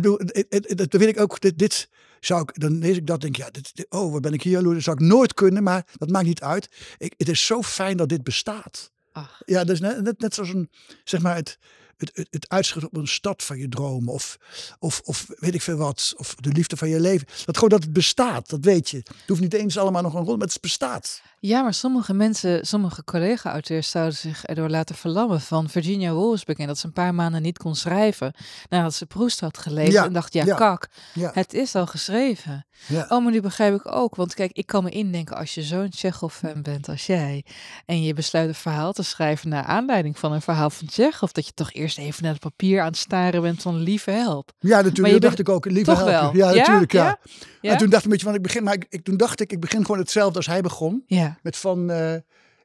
[0.75, 1.41] Dat weet ik ook.
[1.41, 1.89] Dit, dit
[2.21, 4.83] zou ik, dan lees ik dat, denk ja, dit, oh, wat ben ik hier Dat
[4.83, 6.69] zou ik nooit kunnen, maar dat maakt niet uit.
[6.99, 8.91] Ik, het is zo fijn dat dit bestaat.
[9.13, 9.43] Ach.
[9.45, 10.71] Ja, dus net, net, net zoals een,
[11.05, 11.59] zeg maar, het,
[11.97, 14.13] het, het, het uitschot op een stad van je dromen.
[14.13, 14.39] Of,
[14.79, 16.15] of, of weet ik veel wat.
[16.17, 17.27] Of de liefde van je leven.
[17.45, 18.97] Dat gewoon dat het bestaat, dat weet je.
[18.97, 21.23] Het hoeft niet eens allemaal nog een rol, maar het bestaat.
[21.45, 25.41] Ja, maar sommige mensen, sommige collega-auteurs zouden zich erdoor laten verlammen.
[25.41, 28.35] Van Virginia Woolf bekend dat ze een paar maanden niet kon schrijven
[28.69, 30.05] nadat ze Proest had gelezen.
[30.05, 30.89] en dacht, ja, kak,
[31.21, 32.67] het is al geschreven.
[33.09, 34.15] Oh, maar nu begrijp ik ook.
[34.15, 37.45] Want kijk, ik kan me indenken als je zo'n Tsjechov-fan bent als jij.
[37.87, 41.31] En je besluit een verhaal te schrijven naar aanleiding van een verhaal van Tsjechov.
[41.31, 44.53] Dat je toch eerst even naar het papier aan het staren bent van lieve help.
[44.59, 45.13] Ja, natuurlijk.
[45.13, 45.71] Dat dacht ik ook.
[45.71, 46.07] Lieve help.
[46.07, 46.37] Wel.
[46.37, 46.93] Ja, natuurlijk.
[46.93, 47.19] Ja.
[47.61, 49.61] En toen dacht ik, een beetje, want ik begin, maar ik, toen dacht ik, ik
[49.61, 51.03] begin gewoon hetzelfde als hij begon.
[51.07, 51.32] Ja.
[51.43, 52.15] Met van uh,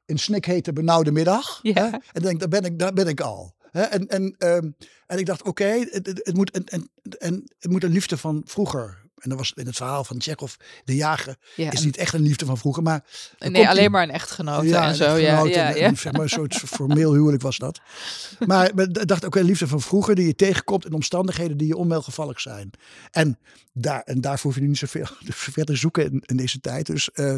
[0.05, 1.59] een snikhete benauwde middag.
[1.61, 1.73] Ja.
[1.73, 1.97] Hè?
[2.13, 3.55] En denk, daar ben ik, daar ben ik al.
[3.71, 3.81] Hè?
[3.81, 4.75] En, en, um,
[5.07, 7.91] en ik dacht, oké, okay, het, het, het, moet, en, en, en, het moet een
[7.91, 10.53] liefde van vroeger en dat was in het verhaal van Tsjechov,
[10.83, 13.03] de jager, ja, is niet echt een liefde van vroeger, maar...
[13.37, 15.15] Nee, alleen maar een echtgenote ja, en zo.
[15.15, 15.95] ja, ja, ja.
[15.95, 17.79] zeg maar, een soort formeel huwelijk was dat.
[18.45, 21.77] Maar ik dacht ook een liefde van vroeger, die je tegenkomt in omstandigheden die je
[21.77, 22.69] onwelgevallig zijn.
[23.11, 23.39] En,
[23.81, 25.05] daar, en daarvoor hoef je niet zoveel
[25.53, 26.85] verder zoeken in, in, deze tijd.
[26.85, 27.35] Dus uh,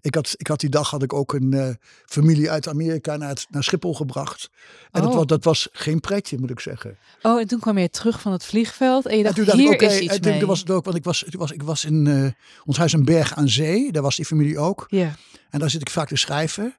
[0.00, 1.68] ik, had, ik had die dag had ik ook een uh,
[2.04, 4.50] familie uit Amerika naar, het, naar Schiphol gebracht.
[4.90, 5.12] En oh.
[5.12, 6.96] dat, dat was geen pretje, moet ik zeggen.
[7.22, 9.58] Oh, en toen kwam je terug van het vliegveld en je dacht, en toen dacht
[9.58, 11.62] hier ik, okay, is iets en toen was het ook, want ik was, was, ik
[11.62, 12.30] was in uh,
[12.64, 13.92] ons huis een berg aan zee.
[13.92, 14.86] Daar was die familie ook.
[14.88, 15.14] Ja.
[15.50, 16.76] En daar zit ik vaak te schrijven.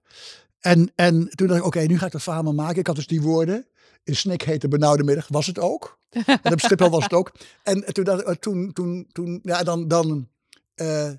[0.59, 2.79] En, en toen dacht ik, oké, nu ga ik dat verhaal maar maken.
[2.79, 3.65] Ik had dus die woorden.
[4.03, 5.27] In Snik heette benauwde middag.
[5.27, 5.99] Was het ook.
[6.41, 7.31] en op Schiphol was het ook.
[7.63, 10.29] En toen, dacht, toen, toen, toen ja, dan, dan,
[10.75, 11.11] uh,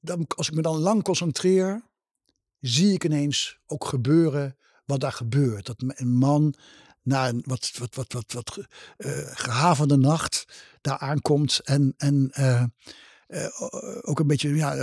[0.00, 1.82] dan, als ik me dan lang concentreer,
[2.60, 5.66] zie ik ineens ook gebeuren wat daar gebeurt.
[5.66, 6.54] Dat een man
[7.02, 8.58] na een wat, wat, wat, wat, wat
[8.98, 10.44] uh, gehavende nacht
[10.80, 12.32] daar aankomt en, en
[14.02, 14.74] ook een beetje, ja,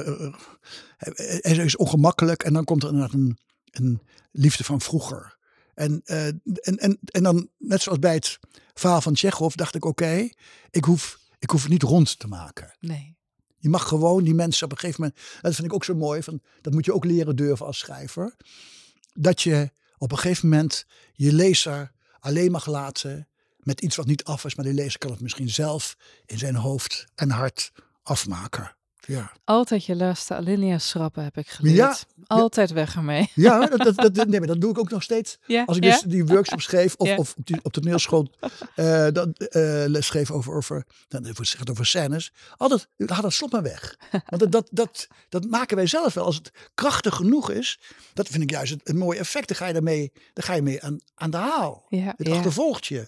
[0.98, 3.38] hij is ongemakkelijk en dan komt er inderdaad een,
[3.72, 5.37] een liefde van vroeger.
[5.78, 6.42] En, en,
[6.78, 8.40] en, en dan, net zoals bij het
[8.74, 10.30] verhaal van Tsjechov, dacht ik: oké,
[10.70, 12.76] ik, hoef, ik hoef het niet rond te maken.
[12.80, 13.16] Nee.
[13.58, 15.20] Je mag gewoon die mensen op een gegeven moment.
[15.42, 16.24] Dat vind ik ook zo mooi.
[16.24, 18.36] Van, dat moet je ook leren durven als schrijver.
[19.14, 24.24] Dat je op een gegeven moment je lezer alleen mag laten met iets wat niet
[24.24, 24.56] af is.
[24.56, 27.72] Maar die lezer kan het misschien zelf in zijn hoofd en hart
[28.04, 28.77] afmaken.
[29.08, 29.32] Ja.
[29.44, 31.76] Altijd je laatste alinea schrappen heb ik geleerd.
[31.76, 31.96] Ja,
[32.28, 33.32] Altijd weg ermee.
[33.36, 35.38] Ja, dat, dat, dat, nee, maar dat doe ik ook nog steeds.
[35.46, 38.32] Ja, Als ik dus die workshop schreef of, of op, die, op de toneelschool
[38.76, 42.32] uh, dat, uh, les schreef over, over, dan het over scènes.
[42.58, 43.98] Altijd, haal dat slot maar weg.
[44.12, 46.26] Want dat, dat, dat, dat maken wij zelf wel.
[46.26, 47.80] Als het krachtig genoeg is,
[48.14, 49.48] dat vind ik juist het, een mooi effect.
[49.48, 51.86] Dan ga je daarmee, dan ga je mee aan, aan de haal.
[51.90, 53.08] Ja, het achtervolgt je.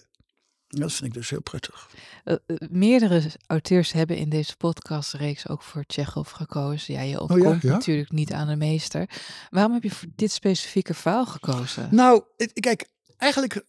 [0.70, 1.90] Dat vind ik dus heel prettig.
[2.24, 2.36] Uh,
[2.70, 6.94] meerdere auteurs hebben in deze podcastreeks ook voor Tsjechov gekozen.
[6.94, 7.72] Ja, je ontkomt oh ja, ja?
[7.72, 9.08] natuurlijk niet aan de meester.
[9.50, 11.88] Waarom heb je voor dit specifieke verhaal gekozen?
[11.90, 12.22] Nou,
[12.54, 13.64] kijk, eigenlijk...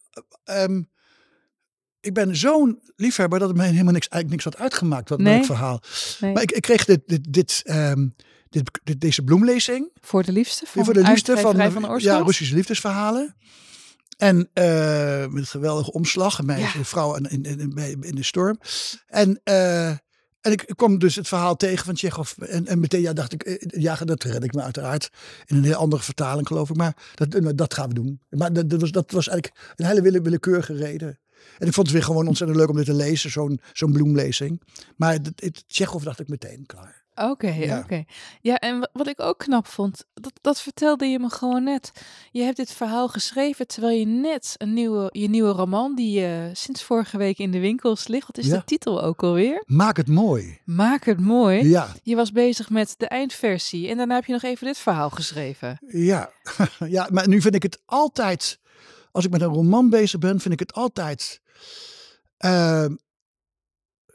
[0.46, 0.90] Um,
[2.00, 5.44] ik ben zo'n liefhebber dat het me helemaal niks, eigenlijk niks had uitgemaakt, wat nee.
[5.44, 5.82] verhaal.
[6.20, 6.34] Nee.
[6.34, 8.16] Maar ik, ik, kreeg dit, dit, dit, um,
[8.50, 9.90] dit, dit, deze bloemlezing.
[10.02, 10.66] Voor de liefste?
[10.66, 13.36] Van voor de liefste van, van ja, Russische liefdesverhalen.
[14.22, 16.42] En uh, met een geweldige omslag.
[16.42, 16.70] Mijn ja.
[16.84, 18.60] vrouw in, in, in, in, de storm.
[19.08, 22.32] En, uh, en ik kwam dus het verhaal tegen van Tsjechov.
[22.38, 25.10] En, en meteen ja, dacht ik, eh, ja, dat red ik me uiteraard.
[25.46, 26.76] In een heel andere vertaling geloof ik.
[26.76, 28.22] Maar dat, dat gaan we doen.
[28.30, 31.20] Maar dat, dat, was, dat was eigenlijk een hele wille, willekeurige reden.
[31.58, 33.32] En ik vond het weer gewoon ontzettend leuk om dit te lezen.
[33.32, 34.62] Zo'n zo'n bloemlezing.
[34.96, 37.01] Maar het, het, Tsjechov dacht ik meteen, klaar.
[37.30, 37.80] Oké, ja.
[37.80, 38.04] oké.
[38.42, 41.92] Ja, en wat ik ook knap vond, dat, dat vertelde je me gewoon net.
[42.32, 46.44] Je hebt dit verhaal geschreven terwijl je net een nieuwe, je nieuwe roman, die uh,
[46.54, 48.28] sinds vorige week in de winkels ligt.
[48.28, 49.64] Wat is de titel ook alweer?
[49.66, 50.60] Maak het mooi.
[50.66, 51.68] Maak het mooi.
[51.68, 51.88] Ja.
[52.04, 55.80] Je was bezig met de eindversie en daarna heb je nog even dit verhaal geschreven.
[55.88, 56.32] Ja,
[56.88, 58.60] ja maar nu vind ik het altijd,
[59.12, 61.42] als ik met een roman bezig ben, vind ik het altijd...
[62.46, 62.86] Uh,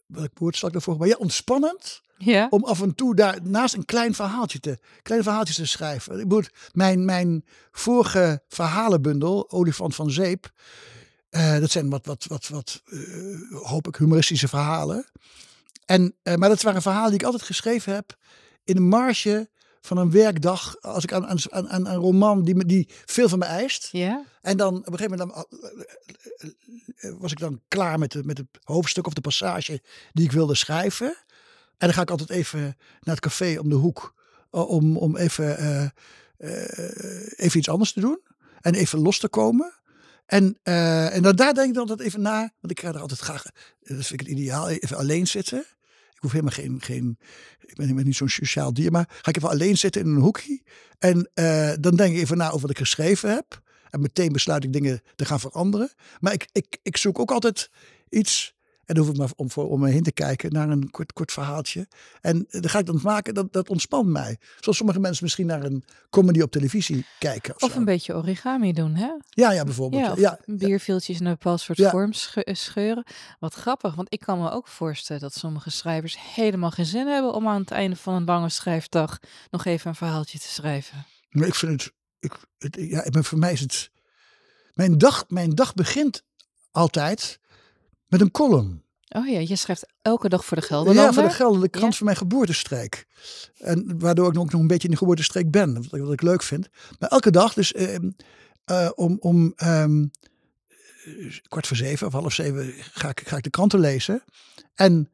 [0.06, 0.96] welk woord zal ik daarvoor?
[0.96, 2.02] Maar ja, ontspannend.
[2.18, 2.46] Ja.
[2.50, 6.14] Om af en toe daar naast een klein verhaaltje te, kleine verhaaltjes te schrijven.
[6.18, 6.42] Ik bedoel,
[6.72, 10.50] mijn, mijn vorige verhalenbundel, Olifant van Zeep.
[11.30, 15.06] Uh, dat zijn wat, wat, wat, wat uh, hoop ik, humoristische verhalen.
[15.84, 18.16] En, uh, maar dat waren verhalen die ik altijd geschreven heb
[18.64, 19.48] in de marge
[19.86, 20.80] van een werkdag.
[20.80, 23.88] Als ik aan, aan, aan, aan een roman die, die veel van me eist.
[23.92, 24.24] Ja?
[24.42, 25.60] En dan op een gegeven moment dan,
[26.96, 30.32] eh, was ik dan klaar met, de, met het hoofdstuk of de passage die ik
[30.32, 31.06] wilde schrijven.
[31.78, 32.60] En dan ga ik altijd even
[33.00, 34.14] naar het café om de hoek.
[34.50, 35.82] eh, Om, om even, eh,
[36.36, 38.20] eh, even iets anders te doen.
[38.60, 39.74] En even los te komen.
[40.26, 42.38] En, eh, en dan, daar denk ik dan altijd even na.
[42.60, 45.64] Want ik ga er altijd graag, dat vind ik het ideaal, even alleen zitten.
[46.16, 47.18] Ik hoef helemaal geen, geen
[47.60, 50.62] ik ben niet zo'n sociaal dier, maar ga ik even alleen zitten in een hoekje.
[50.98, 53.62] En eh, dan denk ik even na over wat ik geschreven heb.
[53.90, 55.92] En meteen besluit ik dingen te gaan veranderen.
[56.20, 57.70] Maar ik, ik, ik zoek ook altijd
[58.08, 58.55] iets.
[58.86, 61.12] En dan hoef ik maar om, voor, om me heen te kijken naar een kort,
[61.12, 61.88] kort verhaaltje.
[62.20, 64.38] En dan ga ik dan maken, dat, dat ontspant mij.
[64.60, 67.54] Zoals sommige mensen misschien naar een comedy op televisie kijken.
[67.62, 69.10] Of, een beetje origami doen, hè?
[69.28, 70.02] Ja, ja, bijvoorbeeld.
[70.02, 71.90] Ja, Ja, in een bepaald soort Ja.
[71.90, 73.04] vorm eh, scheuren.
[73.38, 77.32] Wat grappig, want ik kan me ook voorstellen dat sommige schrijvers helemaal geen zin hebben
[77.34, 79.18] om aan het einde van een lange schrijfdag
[79.50, 81.06] nog even een verhaaltje te schrijven.
[81.30, 83.90] Maar ik vind het, ik, het ja, voor mij is het,
[84.74, 86.22] mijn dag, mijn dag begint
[86.70, 87.40] altijd
[88.06, 88.84] met een column.
[89.08, 91.04] Oh ja, je schrijft elke dag voor de Gelderlander.
[91.04, 91.98] Ja, voor de Gelderlijke krant Ja.
[91.98, 93.06] van mijn geboortestreek.
[93.58, 95.74] En waardoor ik ook nog een beetje in de geboortestreek ben.
[95.74, 96.68] Wat ik, wat ik leuk vind.
[96.98, 98.10] Maar elke dag, dus ehm,
[98.64, 99.84] eh, om, om eh,
[101.48, 104.22] kwart voor zeven of half zeven ga ik, ga ik de kranten lezen.
[104.74, 105.10] En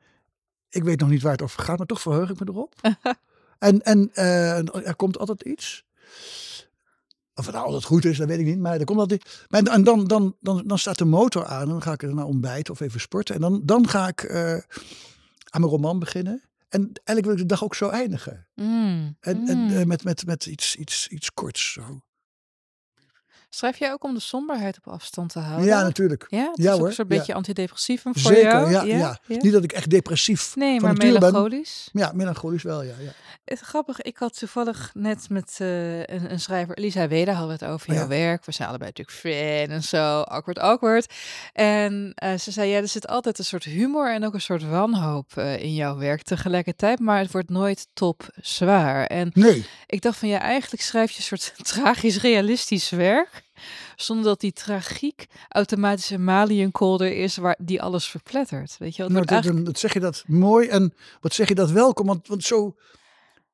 [0.69, 2.75] ik weet nog niet waar het over gaat, maar toch verheug ik me erop.
[3.59, 5.85] en en eh, er komt altijd iets.
[7.35, 8.59] Of het nou altijd goed is, dat weet ik niet.
[8.59, 9.47] Maar er komt altijd.
[9.49, 11.63] Maar en dan, dan, dan, dan staat de motor aan.
[11.63, 13.35] En dan ga ik er naar ontbijten of even sporten.
[13.35, 14.53] En dan, dan ga ik eh,
[15.49, 16.43] aan mijn roman beginnen.
[16.69, 18.47] En eigenlijk wil ik de dag ook zo eindigen.
[18.55, 19.71] Mm, En, en mm.
[19.71, 21.73] eh, met, met, met iets, iets, iets korts.
[21.73, 22.01] Zo.
[23.55, 25.67] Schrijf jij ook om de somberheid op afstand te houden?
[25.67, 26.27] Ja, natuurlijk.
[26.29, 27.17] Ja, het Ja, is ook hoor, een soort ja.
[27.17, 28.71] beetje antidepressivum voor Zeker, jou?
[28.71, 31.13] ja, ja, Niet dat ik echt depressief Nee, van maar ben.
[31.13, 31.89] melancholisch.
[31.93, 32.95] Ja, melancholisch wel, ja.
[33.01, 33.11] ja.
[33.45, 37.59] Het is grappig, ik had toevallig net met eh, een, een schrijver, Lisa Weda, hadden
[37.59, 38.09] we het over Oh, jouw ja.
[38.09, 38.45] werk.
[38.45, 41.13] We zijn allebei natuurlijk fan en zo, awkward, awkward.
[41.53, 44.69] En eh, ze zei, ja, er zit altijd een soort humor en ook een soort
[44.69, 49.07] wanhoop eh, in jouw werk tegelijkertijd, maar het wordt nooit top zwaar.
[49.07, 53.42] En Nee, ik dacht van, ja, eigenlijk schrijf je een soort tragisch realistisch werk,
[53.97, 58.77] zonder dat die tragiek automatisch een maliënkolder is waar die alles verplettert.
[58.79, 59.57] Weet je nou, eigenlijk...
[59.57, 60.69] dan- dat zeg je dat mooi.
[60.69, 62.07] En wat zeg je dat welkom.
[62.07, 62.77] Want, want zo,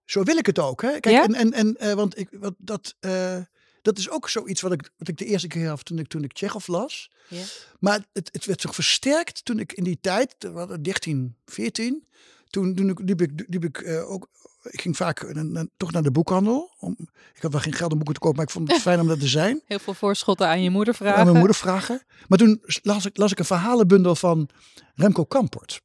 [0.04, 0.82] zo wil ik het ook.
[0.82, 1.00] Hè?
[1.00, 1.22] Kijk, Ja?
[1.24, 3.36] en, en, en eh, want ik, wat, dat, eh,
[3.82, 6.24] dat is ook zoiets wat ik, wat ik de eerste keer had toen ik, toen
[6.24, 7.10] ik Tsjechov las.
[7.28, 7.42] Ja.
[7.80, 12.04] Maar het, het werd zo versterkt toen ik in die tijd, we hadden 13, 14,
[12.50, 14.28] toen, toen ik, liep ik, liep ik eh, ook,
[14.70, 16.74] ik ging vaak na- toch naar de boekhandel.
[16.78, 16.96] Om,
[17.34, 19.06] ik had wel geen geld om boeken te kopen, maar ik vond het fijn om
[19.06, 19.62] dat te zijn.
[19.64, 21.24] Heel veel voorschotten aan je moeder Aan vragen.
[21.24, 22.02] mijn moeder vragen.
[22.28, 24.48] Maar toen las ik, las ik een verhalenbundel van
[24.94, 25.80] Remco Kamport.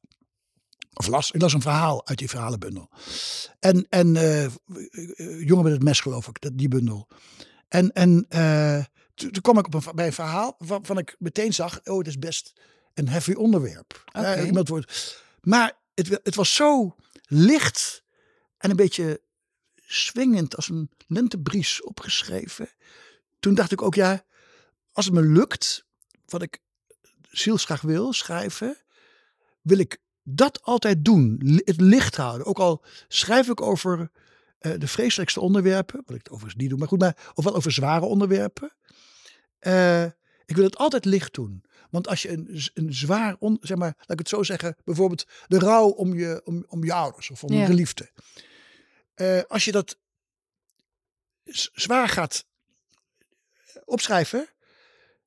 [0.94, 2.90] Of las, ik las een verhaal uit die verhalenbundel.
[3.60, 4.50] En, en eh, eh,
[5.46, 7.08] Jongen met het mes geloof ik, dat- die bundel.
[7.68, 11.54] En, en eh, toen, toen kwam ik op een, bij een verhaal waarvan ik meteen
[11.54, 12.52] zag, oh het is best
[12.94, 14.04] een heavy onderwerp.
[14.12, 16.94] Eh, iemand wordt, maar het, het was zo
[17.26, 18.03] licht
[18.64, 19.20] en een beetje
[19.86, 22.68] swingend als een lentebries opgeschreven.
[23.40, 24.24] Toen dacht ik ook, ja,
[24.92, 25.84] als het me lukt,
[26.26, 26.58] wat ik
[27.30, 28.76] zielsgraag wil schrijven,
[29.62, 31.40] wil ik dat altijd doen.
[31.64, 32.46] Het licht houden.
[32.46, 34.10] Ook al schrijf ik over
[34.58, 37.54] eh, de vreselijkste onderwerpen, wat ik het overigens niet doe, maar goed, maar of wel
[37.54, 38.72] over zware onderwerpen.
[39.58, 40.04] Eh,
[40.44, 41.64] ik wil het altijd licht doen.
[41.90, 45.26] Want als je een, een zwaar, on, zeg maar, laat ik het zo zeggen, bijvoorbeeld
[45.46, 47.60] de rouw om je, om, om je ouders of om Ja.
[47.60, 48.10] een geliefde.
[49.14, 49.98] Eh, als je dat
[51.74, 52.46] zwaar gaat
[53.84, 54.48] opschrijven,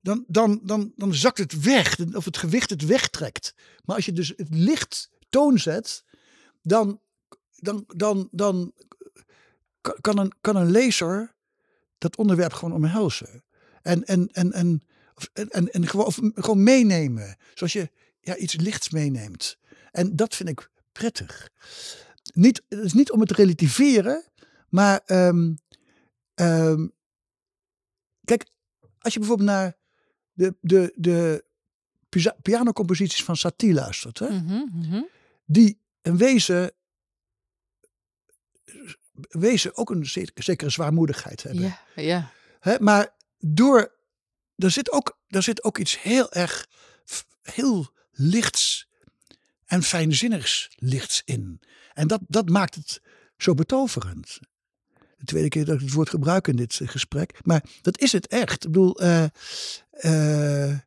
[0.01, 1.99] dan, dan, dan, dan zakt het weg.
[2.13, 3.53] Of het gewicht het wegtrekt.
[3.85, 6.03] Maar als je dus het licht toon zet,
[6.61, 7.01] dan,
[7.55, 8.73] dan, dan, dan
[10.01, 11.35] kan- een, kan een lezer
[11.97, 13.43] dat onderwerp gewoon omhelzen.
[13.81, 14.83] En, en, en, en,
[15.33, 17.37] en, en, gewoon, gewoon meenemen.
[17.53, 19.57] Zoals je ja, iets lichts meeneemt.
[19.91, 21.49] En dat vind ik prettig.
[22.37, 24.23] Niet, het is niet om het te relativeren,
[24.69, 25.53] maar ehm,
[26.33, 26.87] ehm,
[28.23, 28.49] kijk,
[28.99, 29.77] als je bijvoorbeeld naar
[30.33, 31.45] de, de, de
[32.41, 35.01] pianocomposities van Satie luistert, hè, Mhm, mhm.
[35.45, 36.71] die een wezen,
[39.29, 41.61] wezen ook een zekere, zwaarmoedigheid hebben.
[41.61, 42.31] Ja, ja.
[42.59, 43.95] Hè, maar door,
[44.55, 46.67] er zit, ook, er zit ook iets heel erg,
[47.41, 48.76] heel lichts
[49.67, 51.61] en fijnzinnigs lichts in.
[51.93, 53.01] En dat, dat maakt het
[53.37, 54.39] zo betoverend.
[55.17, 57.39] De tweede keer dat ik het woord gebruik in dit eh, gesprek.
[57.43, 58.65] Maar dat is het echt.
[58.65, 59.23] Ik bedoel, eh,
[59.89, 60.77] eh,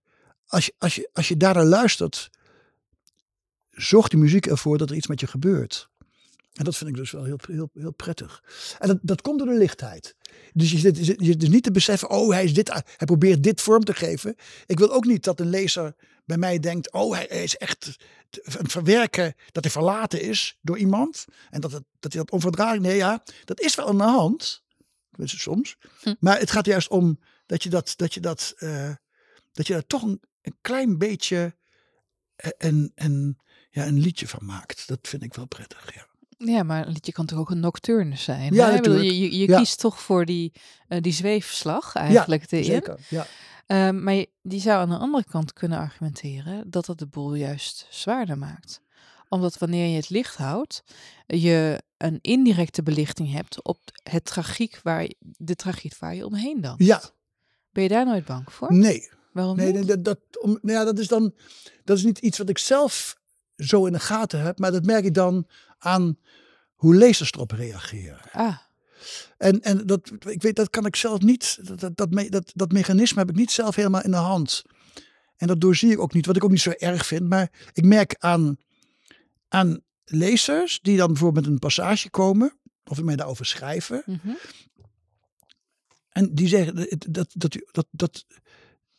[0.46, 2.30] als, je, als, je, als je daarnaar luistert,
[3.70, 5.89] zorgt die muziek ervoor dat er iets met je gebeurt.
[6.52, 8.44] En dat vind ik dus wel heel, heel, heel prettig.
[8.78, 10.14] En dat, dat komt door de lichtheid.
[10.52, 13.42] Dus je zit, je zit- dus niet te beseffen, oh, hij, is dit, hij probeert
[13.42, 14.34] dit vorm te geven.
[14.66, 15.94] Ik wil ook niet dat een lezer
[16.24, 17.98] bij mij denkt, oh, hij, hij is echt
[18.42, 21.24] het verwerken dat hij verlaten is door iemand.
[21.50, 24.62] En dat, het, dat hij dat onverdraaglijk, nee ja, dat is wel aan de hand.
[25.10, 25.76] Tenminste, soms.
[26.00, 26.14] Hm.
[26.18, 28.94] Maar het gaat juist om dat je dat, dat je dat, eh,
[29.52, 31.56] dat je daar toch een, een klein beetje
[32.36, 33.38] eh, een, een,
[33.70, 34.88] ja, een liedje van maakt.
[34.88, 36.08] Dat vind ik wel prettig, ja.
[36.44, 38.54] Ja, maar een liedje kan toch ook een nocturne zijn?
[38.54, 38.76] Ja, hè?
[38.76, 39.00] Bedoel.
[39.00, 39.58] Je, je, je Ja.
[39.58, 40.52] kiest toch voor die,
[40.88, 42.64] eh, die zweefslag eigenlijk erin.
[42.64, 43.26] Zeker, ja.
[43.66, 47.34] Ehm, maar je- die zou aan de andere kant kunnen argumenteren dat dat de boel
[47.34, 48.80] juist zwaarder maakt.
[49.28, 50.82] Omdat wanneer je het licht houdt,
[51.26, 56.60] je een indirecte belichting hebt op het tragiek waar je, de tragiek waar je omheen
[56.60, 56.86] danst.
[56.86, 57.02] Ja.
[57.72, 58.72] Ben je daar nooit bang voor?
[58.72, 59.74] Nee, Waarom nee, niet?
[59.74, 61.34] nee dat, dat, om, nou ja, dat is dan
[61.84, 63.18] dat is niet iets wat ik zelf
[63.56, 65.46] zo in de gaten heb, maar dat merk ik dan
[65.78, 66.18] aan
[66.80, 68.20] hoe lezers erop reageren.
[68.32, 68.56] Ah,
[69.36, 73.18] En, en dat, ik weet, dat kan ik zelf niet, dat, dat, dat, dat, mechanisme
[73.18, 74.62] heb ik niet zelf helemaal in de hand.
[75.36, 77.28] En dat doorzie ik ook niet, wat ik ook niet zo erg vind.
[77.28, 78.56] Maar ik merk aan,
[79.48, 84.02] aan lezers die dan bijvoorbeeld met een passage komen, of mij daarover schrijven.
[84.06, 84.34] mhm.
[86.10, 88.24] En die zeggen dat, dat, dat, dat,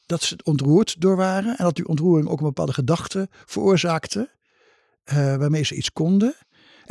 [0.06, 1.58] dat, ze het ontroerd door waren.
[1.58, 4.30] En dat die ontroering ook een bepaalde gedachte veroorzaakte.
[5.04, 6.36] eh, waarmee ze iets konden.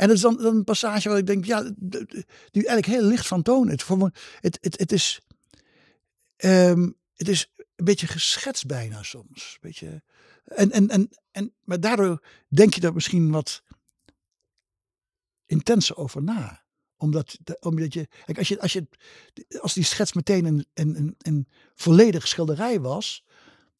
[0.01, 1.61] En dat is dan, dan een passage waar ik denk, ja,
[2.51, 3.87] die eigenlijk heel licht van toon is.
[4.39, 5.21] Het, het, het, is,
[6.35, 9.57] ehm, het is een beetje geschetst bijna soms.
[9.59, 10.03] Beetje,
[10.43, 13.63] en, en, en, en, maar daardoor denk je daar misschien wat
[15.45, 16.63] intenser over na.
[16.97, 18.87] Omdat, omdat je, als, je, als, je,
[19.59, 23.23] als die schets meteen een, een, een, een volledige schilderij was,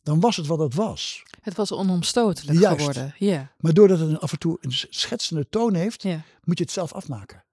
[0.03, 1.23] dan was het wat het was.
[1.41, 2.77] Het was onomstotelijk Juist.
[2.77, 3.15] geworden.
[3.17, 6.03] Ja, Maar doordat het af en toe een schetsende toon heeft,
[6.43, 7.45] moet je het zelf afmaken.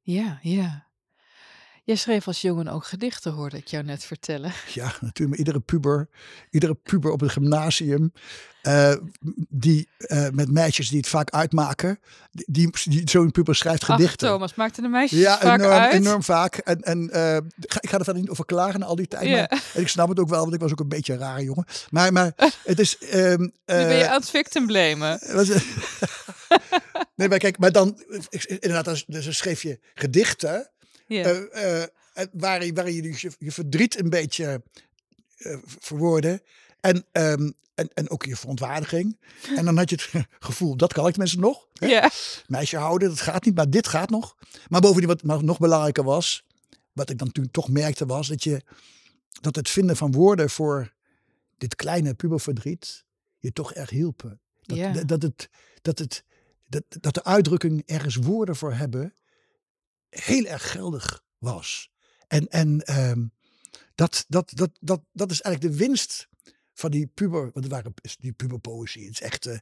[0.00, 0.90] ja, ja.
[1.84, 4.52] Jij schreef als jongen ook gedichten, hoorde ik jou net vertellen.
[4.74, 5.28] Ja, natuurlijk.
[5.28, 6.08] Maar iedere puber,
[6.50, 8.12] iedere puber op het gymnasium,
[8.62, 8.94] eh,
[9.48, 13.96] die eh, met meisjes die het vaak uitmaken, die, die, die zo'n puber schrijft Ach,
[13.96, 14.28] gedichten.
[14.28, 15.92] Thomas, maakte de meisjes Ja, vaak enorm, uit?
[15.92, 16.56] enorm vaak.
[16.56, 19.30] En, en eh, ik ga er verder niet over klagen al die tijd.
[19.30, 21.42] Maar, en ik snap het ook wel, want ik was ook een beetje een rare
[21.44, 21.64] jongen.
[21.90, 22.32] Maar, maar
[22.64, 22.98] het is...
[22.98, 25.20] ehm, Nu ben je aan het victim blamen.
[25.34, 25.48] was,
[27.14, 28.02] nee, maar kijk, maar dan...
[28.46, 30.71] Inderdaad, dus, dus dan schreef je gedichten...
[31.20, 34.62] Eh, eh, en waarin, waarin je dus je, je verdriet een beetje
[35.36, 36.42] eh, verwoordde.
[36.80, 39.18] En, ehm, en, en ook je verontwaardiging.
[39.56, 41.68] En dan had je het gevoel, dat kan ik tenminste nog.
[41.72, 41.86] Hè?
[42.46, 44.36] Meisje houden, dat gaat niet, maar dit gaat nog.
[44.68, 46.44] Maar bovendien, wat nog belangrijker was,
[46.92, 48.62] wat ik dan toen toch merkte, was dat, je,
[49.40, 50.92] dat het vinden van woorden voor
[51.58, 53.04] dit kleine puberverdriet
[53.38, 54.38] je toch erg hielp.
[54.62, 54.92] Dat, Ja.
[54.92, 55.48] dat, dat, het,
[55.82, 56.24] dat, het,
[56.68, 59.14] dat, dat de uitdrukking ergens woorden voor hebben
[60.12, 61.90] heel erg geldig was.
[62.26, 63.26] En, en ehm,
[63.94, 66.28] dat, dat, dat, dat, dat is eigenlijk de winst
[66.72, 69.04] van die puber, want het waren die puberpoëzie.
[69.04, 69.58] Het is echt, eh,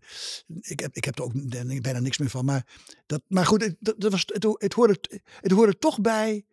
[0.60, 1.32] ik, heb, ik heb er ook
[1.80, 2.44] bijna niks meer van.
[2.44, 2.66] Maar,
[3.06, 4.98] dat, maar goed, het, dat, was, het, het, hoorde,
[5.40, 6.44] het hoorde toch bij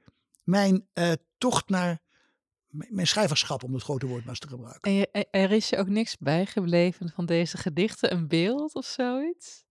[0.43, 2.02] mijn eh, tocht naar
[2.70, 4.91] mijn schrijverschap, om het grote woord maar eens te gebruiken.
[4.91, 8.86] En je, er- er is je ook niks bijgebleven van deze gedichten, een beeld of
[8.86, 9.66] zoiets?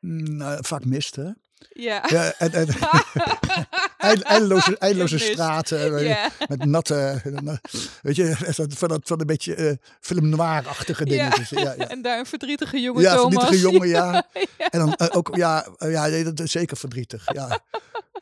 [0.00, 1.30] Nou, vaak mist, hè?
[1.68, 2.02] Ja.
[2.06, 2.78] Ja, en, en, eind-
[4.22, 5.98] eindeloze, eindeloze straten.
[5.98, 6.24] eh.
[6.48, 7.22] Met natte,
[8.02, 8.36] weet je,
[8.68, 11.10] van dat, van een beetje eh, film noir-achtige Ja.
[11.10, 11.48] dingetjes.
[11.50, 11.88] Ja, ja.
[11.88, 13.32] En daar een verdrietige jonge Ja, Thomas.
[13.34, 14.24] verdrietige jongen, ja.
[14.74, 17.32] En dan eh, ook, ja, ja nee, dat is zeker verdrietig.
[17.32, 17.58] Ja.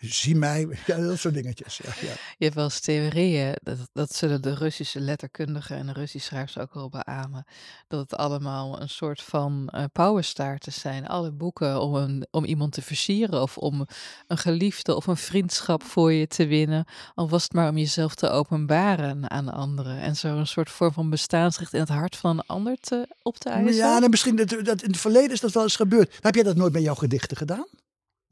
[0.01, 1.81] Zie mij, ja, dat soort dingetjes.
[1.85, 2.13] Ja, ja.
[2.39, 6.59] Je hebt wel eens theorieën, dat, dat zullen de Russische letterkundigen en de Russische schrijvers
[6.59, 7.45] ook wel beamen,
[7.89, 11.07] dat het allemaal een soort van eh powerstaarten zijn.
[11.07, 13.87] Alle boeken om, een, om iemand te versieren of om
[14.27, 18.15] een geliefde of een vriendschap voor je te winnen, al was het maar om jezelf
[18.15, 22.31] te openbaren aan anderen en zo een soort vorm van bestaansrecht in het hart van
[22.39, 23.75] een ander te, op te eisen.
[23.75, 26.19] Ja, nou, misschien dat, dat in het verleden is dat wel eens gebeurd.
[26.21, 27.67] Heb jij dat nooit met jouw gedichten gedaan?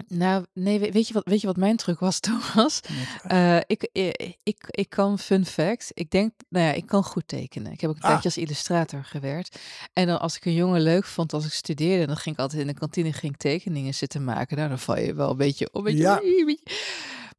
[0.09, 2.81] Nou, nee, we- weet je wat, weet je wat mijn truc was, Thomas?
[3.23, 7.23] Eh, ik, ik, ik, ik kan, fun fact, ik denk, nou ja, ik kan goed
[7.29, 7.73] tekenen.
[7.73, 8.09] Ik heb ook een Ah.
[8.09, 9.59] tijdje als illustrator gewerkt.
[9.93, 12.61] En dan als ik een jongen leuk vond, als ik studeerde, dan ging ik altijd
[12.61, 14.57] in de kantine ging tekeningen zitten maken.
[14.57, 15.75] Nou, dan val je wel een beetje op.
[15.75, 16.21] Een beetje, Ja.
[16.23, 16.77] een beetje-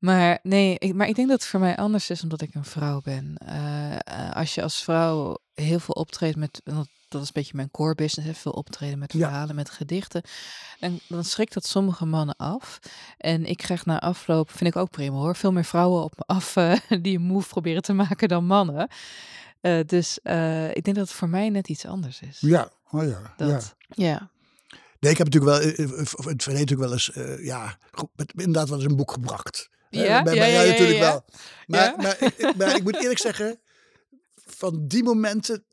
[0.02, 2.66] Maar nee, ik, maar ik denk dat het voor mij anders is omdat ik een
[2.66, 3.36] vrouw ben.
[3.38, 7.34] Eh, eh, als je als vrouw heel veel optreedt met, en dat, dat is een
[7.34, 9.28] beetje mijn core business, hè, veel optreden met Ja.
[9.28, 10.22] verhalen, met gedichten.
[10.80, 12.80] Dan, dan schrikt dat sommige mannen af.
[13.18, 16.24] En ik krijg na afloop, vind ik ook prima hoor, veel meer vrouwen op me
[16.26, 18.88] af eh, die een move proberen te maken dan mannen.
[19.86, 20.18] Dus
[20.74, 22.38] ik denk dat het voor mij net iets anders is.
[22.40, 23.10] Ja, oh ja.
[23.10, 23.34] ja.
[23.38, 24.30] Dat, ja.
[25.00, 25.88] Nee, ik heb natuurlijk wel,
[26.34, 27.12] het verleden natuurlijk wel eens,
[27.46, 27.78] ja,
[28.36, 29.70] inderdaad wel eens een boek gebracht.
[30.00, 30.24] Ja?
[30.24, 31.12] bij Ja, mij ja, ja, natuurlijk ja.
[31.12, 31.26] wel.
[31.68, 31.96] Maar, Ja?
[31.98, 33.60] maar, ik- maar ik moet eerlijk zeggen,
[34.36, 35.66] van die momenten,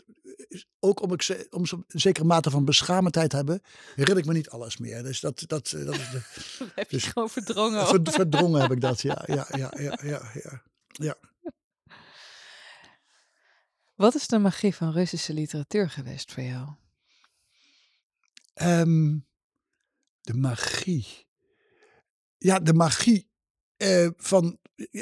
[0.81, 3.61] ook om, ik, ze- om zo'n zekere mate van beschamendheid te hebben,
[3.95, 5.03] herinner ik me niet alles meer.
[5.03, 6.21] Dus dat, dat, eh, dat is de,
[6.75, 7.87] heb je Dus- gewoon verdrongen.
[7.87, 10.63] Ver- verdrongen heb ik dat, ja, ja, ja, ja, ja,
[10.93, 11.17] ja.
[13.95, 16.69] Wat is de magie van Russische literatuur geweest voor jou?
[18.55, 19.19] Ehm,
[20.21, 21.27] de magie.
[22.39, 23.28] Ja, de magie
[23.79, 24.59] eh, van.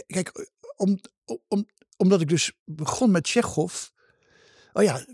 [0.06, 1.00] Kijk, om,
[1.48, 1.66] om,
[1.96, 3.88] omdat ik dus begon met Tsjechov.
[4.72, 5.06] Oh ja,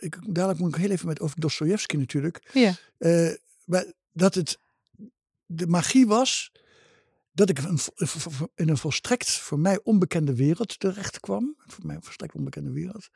[0.00, 2.50] ik, dadelijk moet ik heel even met over Dostoevsky natuurlijk.
[2.52, 2.74] Ja.
[2.98, 3.34] Eh,
[3.64, 4.58] maar dat het
[5.46, 6.52] de magie was
[7.32, 7.78] dat ik een,
[8.54, 11.54] in een volstrekt voor mij onbekende wereld terecht kwam.
[11.66, 13.08] Voor mij een volstrekt onbekende wereld.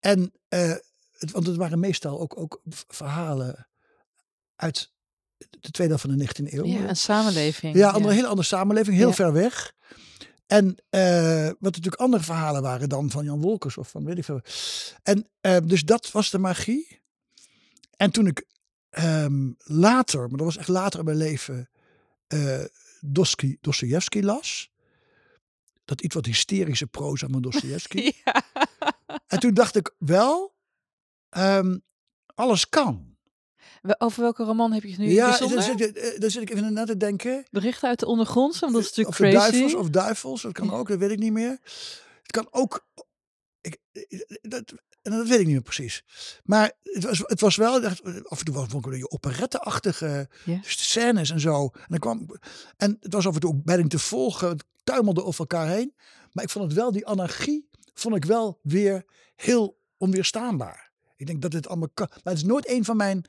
[0.00, 0.74] En, eh,
[1.10, 3.68] het, want het waren meestal ook, ook verhalen
[4.56, 4.92] uit
[5.60, 6.64] de tweede helft van de 19e eeuw.
[6.64, 7.74] ja, een samenleving.
[7.76, 9.14] Ja, andere, hele andere samenleving, heel Ja.
[9.14, 9.72] ver weg.
[10.46, 14.24] En eh, wat natuurlijk andere verhalen waren dan van Jan Wolkers of van weet ik
[14.24, 14.40] veel.
[15.02, 17.00] En eh, dus dat was de magie.
[17.96, 18.44] En toen ik
[18.90, 21.70] ehm, later, maar dat was echt later in mijn leven,
[22.26, 22.64] eh
[23.00, 24.70] Dostoevsky, Dostoevsky las.
[25.84, 28.12] Dat iets wat hysterische proza van Dostoevsky.
[28.24, 28.42] Ja.
[29.26, 30.54] En toen dacht ik wel,
[31.28, 31.78] ehm,
[32.34, 33.16] alles kan.
[33.98, 36.50] Over welke roman heb je het nu ja, dan zit, ik- eh, dan zit ik
[36.50, 37.46] even na te denken.
[37.50, 39.50] Berichten uit de ondergrondse, want dat is Of natuurlijk de crazy.
[39.50, 41.58] duivels, of duivels, dat kan ook, dat weet ik niet meer.
[42.22, 42.86] Het kan ook,
[43.60, 43.78] ik,
[44.42, 44.72] dat,
[45.02, 46.04] en dat weet ik niet meer precies.
[46.44, 50.58] Maar het was, het was wel, af en toe was het beetje operetteachtige Ja.
[50.62, 51.70] scènes en zo.
[51.72, 52.26] En, dan kwam,
[52.76, 55.94] en het was af en toe ook bijna te volgen, het tuimelde over elkaar heen.
[56.32, 59.04] Maar ik vond het wel, die anarchie, vond ik wel weer
[59.36, 60.90] heel onweerstaanbaar.
[61.16, 62.06] Ik denk dat het allemaal kan.
[62.10, 63.24] Maar het is nooit een van mijn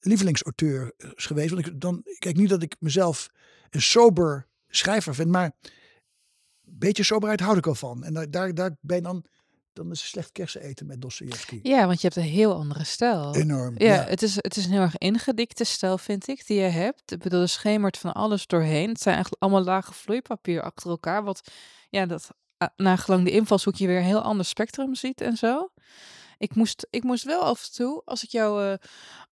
[0.00, 1.50] lievelingsauteurs geweest.
[1.50, 3.30] Want ik, dan, kijk niet dat ik mezelf
[3.70, 8.04] een sober schrijver vind, maar een beetje soberheid houd ik al van.
[8.04, 9.24] En daar, daar, daar ben je dan,
[9.72, 11.60] dan is het slecht kersen eten met Dostoevsky.
[11.62, 13.34] Ja, want je hebt een heel andere stijl.
[13.34, 13.74] Enorm.
[13.78, 16.68] Ja, Ja, Het, is, het is een heel erg ingedikte stijl, vind ik, die je
[16.68, 17.12] hebt.
[17.12, 18.88] Ik bedoel, er schemert van alles doorheen.
[18.88, 21.24] Het zijn eigenlijk allemaal lagen vloeipapier achter elkaar.
[21.24, 21.50] Wat,
[21.90, 25.70] ja, dat uh, nagelang de invalshoek je weer een heel ander spectrum ziet en zo.
[26.38, 28.78] Ik moest, ik moest wel af en toe, als ik, jou, eh,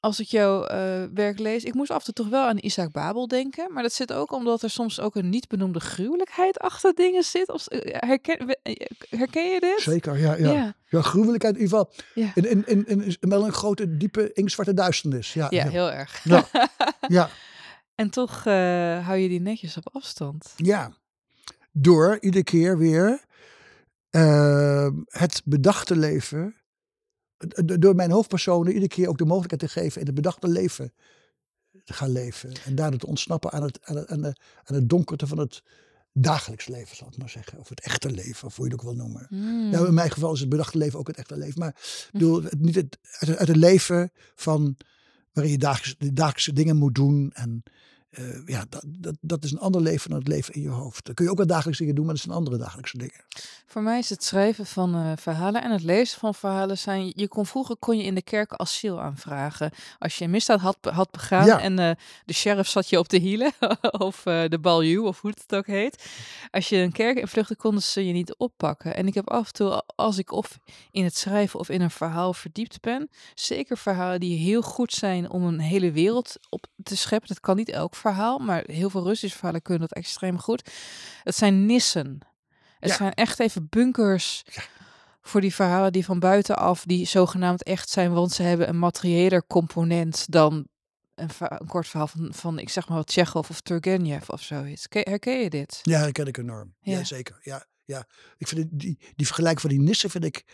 [0.01, 2.93] als ik jouw eh, werk lees, ik moest af en toe toch wel aan Isaac
[2.93, 3.73] Babel denken.
[3.73, 7.51] Maar dat zit ook omdat er soms ook een niet benoemde gruwelijkheid achter dingen zit.
[7.51, 8.59] Of, eh, herken,
[9.09, 9.81] herken je dit?
[9.81, 10.53] Zeker, ja, ja.
[10.53, 10.75] ja.
[10.89, 11.01] ja.
[11.03, 11.93] gruwelijkheid in ieder geval.
[12.15, 12.31] Ja.
[12.35, 15.33] In, in, in, in, wel een grote, diepe, inktzwarte duisternis.
[15.33, 15.71] Ja, ja, ja.
[15.71, 16.25] heel erg.
[16.25, 16.49] Ja.
[17.09, 17.29] ja.
[17.95, 18.45] En toch
[19.05, 20.53] hou je die netjes op afstand.
[20.57, 20.93] Ja,
[21.73, 23.25] door iedere keer weer
[24.17, 26.55] eh, het bedachte leven,
[27.79, 30.93] door mijn hoofdpersonen iedere keer ook de mogelijkheid te geven in het bedachte leven
[31.85, 32.53] te gaan leven.
[32.65, 34.35] En daardoor te ontsnappen aan het, aan het, aan de,
[34.65, 35.63] aan het donkerte van het
[36.13, 37.59] dagelijks leven, zal ik maar zeggen.
[37.59, 39.27] Of het echte leven, of hoe je het ook wil noemen.
[39.29, 39.71] Hmm.
[39.71, 41.59] Ja, in mijn geval is het bedachte leven ook het echte leven.
[41.59, 44.77] Maar ik bedoel, het, niet het, uit, het- uit het leven van
[45.33, 47.31] waarin je dagelijks, dagelijkse dingen moet doen.
[47.35, 47.63] En
[48.17, 51.05] eh, ja, dat, dat, dat is een ander leven dan het leven in je hoofd.
[51.05, 53.25] Dan kun je ook wel dagelijkse dingen doen, maar dat zijn andere dagelijkse dingen.
[53.67, 57.13] Voor mij is het schrijven van eh, verhalen en het lezen van verhalen zijn.
[57.15, 60.77] Je kon vroeger kon je in de kerk asiel aanvragen als je een misdaad had,
[60.81, 61.61] had begaan Ja.
[61.61, 61.91] en eh,
[62.25, 63.53] de sheriff zat je op de hielen
[64.09, 66.05] of de baljuw of hoe het ook heet.
[66.51, 68.97] Als je een kerk invluchtte, konden ze je niet oppakken.
[68.97, 70.59] En ik heb af en toe, als ik of
[70.91, 75.31] in het schrijven of in een verhaal verdiept ben, zeker verhalen die heel goed zijn
[75.31, 77.29] om een hele wereld op te scheppen.
[77.29, 78.06] Dat kan niet elk verhaal,
[78.39, 80.71] maar heel veel Russische verhalen kunnen dat extreem goed.
[81.23, 82.19] Het zijn nissen.
[82.79, 82.97] Het Ja.
[82.97, 84.45] zijn echt even bunkers
[85.23, 89.47] voor die verhalen die van buitenaf, die zogenaamd echt zijn, want ze hebben een materiëler
[89.47, 90.67] component dan
[91.15, 91.31] een,
[91.67, 94.89] kort verhaal van, van, ik zeg maar wat, Tsjechov of Turgenev of zoiets.
[94.89, 95.79] Ke- Herken je dit?
[95.83, 96.75] Ja, dat ken ik enorm.
[96.81, 97.05] Ja, Ja.
[97.05, 97.39] zeker.
[97.43, 98.07] Ja, ja.
[98.37, 100.45] Ik vind die, die vergelijking van die nissen vind ik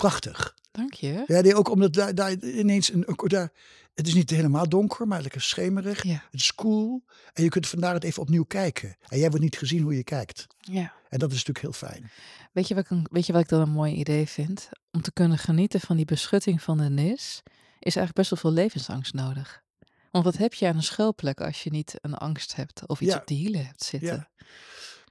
[0.00, 0.54] prachtig.
[0.70, 1.24] Dank je.
[1.26, 3.52] Ja, die ook omdat daar, daar ineens een, daar,
[3.94, 6.02] het is niet helemaal donker, maar lekker schemerig.
[6.02, 6.22] Ja.
[6.30, 7.04] Het is cool.
[7.32, 8.96] En je kunt vandaar het even opnieuw kijken.
[9.08, 10.46] En jij wordt niet gezien hoe je kijkt.
[10.58, 10.92] ja.
[11.08, 12.10] En dat is natuurlijk heel fijn.
[12.52, 14.68] Weet je, wat ik, weet je wat ik dan een mooi idee vind?
[14.92, 17.42] Om te kunnen genieten van die beschutting van de nis,
[17.78, 19.62] is eigenlijk best wel veel levensangst nodig.
[20.10, 23.12] Want wat heb je aan een schuilplek als je niet een angst hebt of iets
[23.12, 23.18] Ja.
[23.18, 24.08] op de hielen hebt zitten?
[24.08, 24.30] Ja.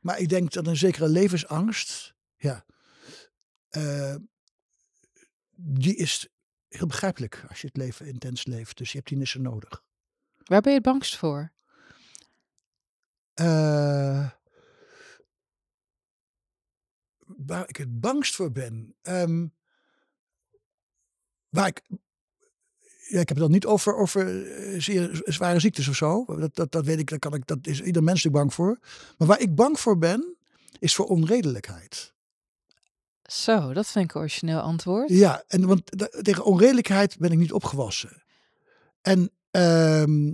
[0.01, 2.65] Maar ik denk dat een zekere levensangst, ja,
[3.69, 4.15] eh,
[5.61, 6.27] die is
[6.67, 8.77] heel begrijpelijk als je het leven intens leeft.
[8.77, 9.83] Dus je hebt die nissen nodig.
[10.37, 11.51] Waar ben je het bangst voor?
[13.33, 14.29] Eh,
[17.25, 18.95] waar ik het bangst voor ben.
[19.01, 19.47] ehm,
[21.49, 21.81] waar ik.
[23.07, 26.25] ja, ik heb het dan niet over, over eh, zeer zware ziektes of zo.
[26.25, 28.79] Dat, dat, dat weet ik, dat, kan ik, dat is ieder mens natuurlijk bang voor.
[29.17, 30.35] Maar waar ik bang voor ben,
[30.79, 32.13] is voor onredelijkheid.
[33.31, 35.09] Zo, dat vind ik een origineel antwoord.
[35.09, 35.81] Ja, en want
[36.23, 38.23] tegen onredelijkheid ben ik niet opgewassen.
[39.01, 40.33] En ehm,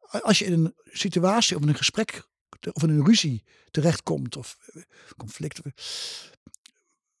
[0.00, 2.26] als je in een situatie of in een gesprek
[2.72, 4.82] of in een ruzie terechtkomt of eh,
[5.16, 5.60] conflict,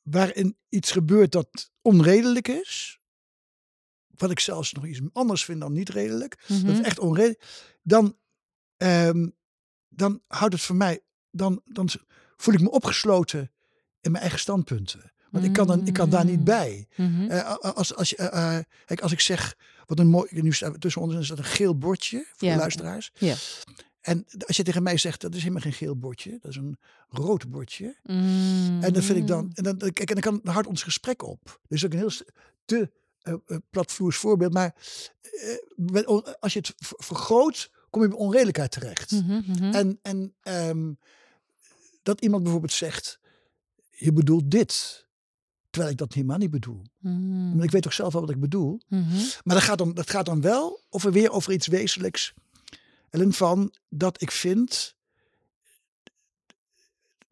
[0.02, 2.98] waarin iets gebeurt dat onredelijk is,
[4.06, 6.68] wat ik zelfs nog iets anders vind dan niet redelijk, dat Mhm.
[6.70, 7.44] is echt onredelijk,
[7.82, 8.18] dan,
[8.76, 9.28] ehm,
[9.88, 11.88] dan houdt het voor mij, dan, dan
[12.36, 13.52] voel ik me opgesloten
[14.00, 15.12] in mijn eigen standpunten.
[15.30, 16.44] Want ik kan, dan, ik kan daar niet Mm.
[16.44, 16.86] bij.
[16.96, 17.30] Mhm.
[17.30, 21.02] Eh, als, als, je, eh, kijk, als ik zeg, wat een mooi, nu staat tussen
[21.02, 22.54] ons is dat een geel bordje voor Ja.
[22.54, 23.10] de luisteraars.
[23.14, 23.34] Ja.
[24.00, 26.78] En als je tegen mij zegt, dat is helemaal geen geel bordje, dat is een
[27.08, 27.96] rood bordje.
[28.02, 28.82] Mm.
[28.82, 31.60] En dan vind ik dan, en dan, kijk, en dan kan houdt ons gesprek op.
[31.68, 32.10] Dus ook een heel
[32.64, 32.90] te
[33.70, 34.74] platvloers voorbeeld, maar
[36.40, 39.10] als je het vergroot, kom je bij onredelijkheid terecht.
[39.10, 39.62] Mhm.
[39.72, 40.92] En, en ehm,
[42.02, 43.20] dat iemand bijvoorbeeld zegt,
[43.98, 45.06] je bedoelt dit.
[45.70, 46.82] Terwijl ik dat helemaal niet bedoel.
[46.98, 47.62] Mm.
[47.62, 48.80] Ik weet toch zelf wel wat ik bedoel.
[48.88, 49.16] Mhm.
[49.44, 52.34] Maar dat gaat dan, dat gaat dan wel over weer over iets wezenlijks.
[53.10, 54.96] Ellen van dat ik vind,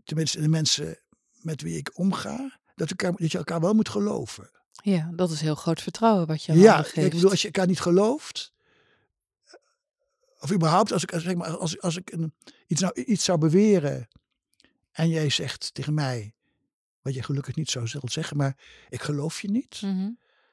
[0.05, 0.99] tenminste de mensen
[1.41, 4.51] met wie ik omga, dat, elkaar, dat je elkaar wel moet geloven.
[4.73, 7.11] Ja, dat is heel groot vertrouwen wat je Ja, anderen ik geeft.
[7.11, 8.53] bedoel, als je elkaar niet gelooft,
[10.41, 12.35] of überhaupt, als ik, zeg maar, als, als ik een,
[12.67, 14.09] iets, nou, iets zou beweren
[14.93, 16.35] en jij zegt tegen mij,
[17.07, 18.57] wat je gelukkig niet zou zelf zeggen, maar
[18.89, 19.81] ik geloof je niet.
[19.83, 20.11] Mhm.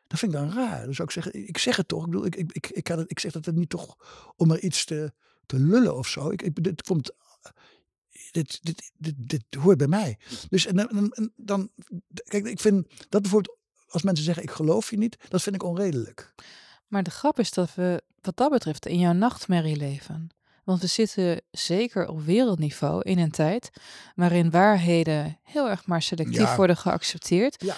[0.07, 0.85] Dat vind ik dan raar.
[0.85, 2.05] Dus zou ik zeggen, ik zeg het toch.
[2.05, 3.95] Ik bedoel, ik, ik, ik, ik, kan het, ik zeg dat het niet toch
[4.35, 5.13] om er iets te,
[5.45, 6.29] te lullen of zo.
[6.29, 7.11] Ik, ik, dit komt,
[8.31, 10.17] dit, dit, dit, dit hoort bij mij.
[10.49, 11.69] Dus en, dan- dan,
[12.23, 15.63] kijk, ik vind dat bijvoorbeeld, als mensen zeggen, ik geloof je niet, dat vind ik
[15.63, 16.33] onredelijk.
[16.87, 20.29] Maar de grap is dat we wat dat betreft in jouw nachtmerrie leven.
[20.63, 23.69] Want we zitten zeker op wereldniveau in een tijd
[24.15, 26.55] waarin waarheden heel erg maar selectief Ja.
[26.55, 27.63] worden geaccepteerd.
[27.63, 27.75] Ja.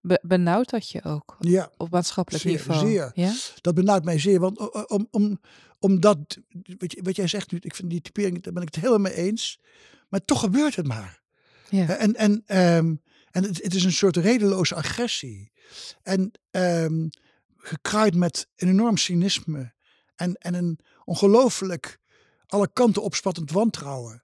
[0.00, 2.86] Be- benauwt dat je ook Ja, op maatschappelijk Zeer, niveau?
[2.88, 3.10] zeer.
[3.14, 3.32] Ja?
[3.60, 4.40] dat benauwt mij zeer.
[4.40, 5.40] Want o- o- om, om,
[5.78, 6.18] omdat,
[6.78, 9.12] wat, je- wat jij zegt nu, ik vind die typering, daar ben ik het helemaal
[9.12, 9.60] mee eens.
[10.08, 11.22] Maar toch gebeurt het maar.
[11.70, 11.96] Ja.
[11.96, 12.94] En, en, ehm,
[13.30, 15.52] en het, het is een soort redeloze agressie.
[16.02, 17.08] En ehm,
[17.56, 19.72] gekruid met een enorm cynisme.
[20.16, 21.98] En, en een ongelooflijk
[22.46, 24.20] alle kanten opspattend wantrouwen.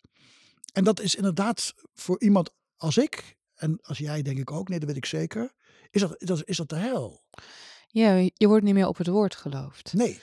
[0.73, 4.79] En dat is inderdaad voor iemand als ik, en als jij denk ik ook, nee
[4.79, 5.53] dat weet ik zeker,
[5.91, 7.23] is dat, dat, is dat de hel.
[7.89, 9.93] ja, je wordt niet meer op het woord geloofd.
[9.93, 10.21] Nee.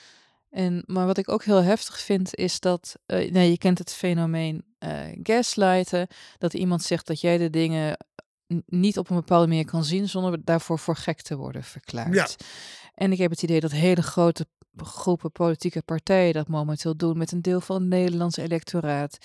[0.50, 4.64] En, maar wat ik ook heel heftig vind, is dat, nee, je kent het fenomeen
[4.78, 7.96] eh, gaslighten, dat iemand zegt dat jij de dingen
[8.66, 12.14] niet op een bepaalde manier kan zien zonder daarvoor voor gek te worden verklaard.
[12.14, 12.28] Ja.
[12.94, 14.46] En ik heb het idee dat hele grote
[14.86, 19.18] groepen politieke partijen dat momenteel doen met een deel van het Nederlandse electoraat.